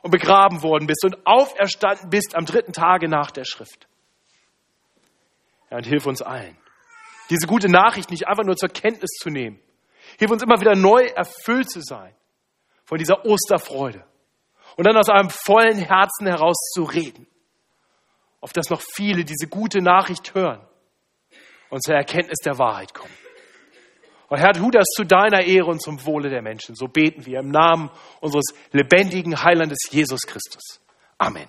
und 0.01 0.11
begraben 0.11 0.61
worden 0.61 0.87
bist 0.87 1.03
und 1.05 1.25
auferstanden 1.25 2.09
bist 2.09 2.35
am 2.35 2.45
dritten 2.45 2.73
Tage 2.73 3.07
nach 3.07 3.31
der 3.31 3.45
Schrift. 3.45 3.87
Ja, 5.71 5.77
und 5.77 5.85
hilf 5.85 6.05
uns 6.05 6.21
allen, 6.21 6.57
diese 7.29 7.47
gute 7.47 7.69
Nachricht 7.69 8.11
nicht 8.11 8.27
einfach 8.27 8.43
nur 8.43 8.57
zur 8.57 8.69
Kenntnis 8.69 9.11
zu 9.19 9.29
nehmen. 9.29 9.59
Hilf 10.17 10.31
uns 10.31 10.43
immer 10.43 10.59
wieder 10.59 10.75
neu 10.75 11.03
erfüllt 11.03 11.69
zu 11.69 11.81
sein 11.81 12.13
von 12.85 12.97
dieser 12.97 13.25
Osterfreude 13.25 14.03
und 14.75 14.85
dann 14.85 14.97
aus 14.97 15.09
einem 15.09 15.29
vollen 15.29 15.77
Herzen 15.77 16.27
heraus 16.27 16.57
zu 16.73 16.83
reden 16.83 17.27
auf 18.43 18.51
das 18.51 18.69
noch 18.69 18.81
viele 18.81 19.23
diese 19.23 19.47
gute 19.47 19.81
Nachricht 19.81 20.35
hören 20.35 20.59
und 21.69 21.81
zur 21.81 21.95
Erkenntnis 21.95 22.39
der 22.43 22.57
Wahrheit 22.59 22.93
kommen. 22.93 23.13
Und 24.27 24.37
Herr, 24.37 24.51
tu 24.51 24.69
das 24.69 24.85
zu 24.97 25.05
deiner 25.05 25.45
Ehre 25.45 25.67
und 25.67 25.81
zum 25.81 26.05
Wohle 26.05 26.29
der 26.29 26.41
Menschen. 26.41 26.75
So 26.75 26.87
beten 26.87 27.25
wir 27.25 27.39
im 27.39 27.47
Namen 27.47 27.89
unseres 28.19 28.53
lebendigen 28.73 29.41
Heilandes 29.41 29.77
Jesus 29.91 30.23
Christus. 30.23 30.81
Amen. 31.17 31.47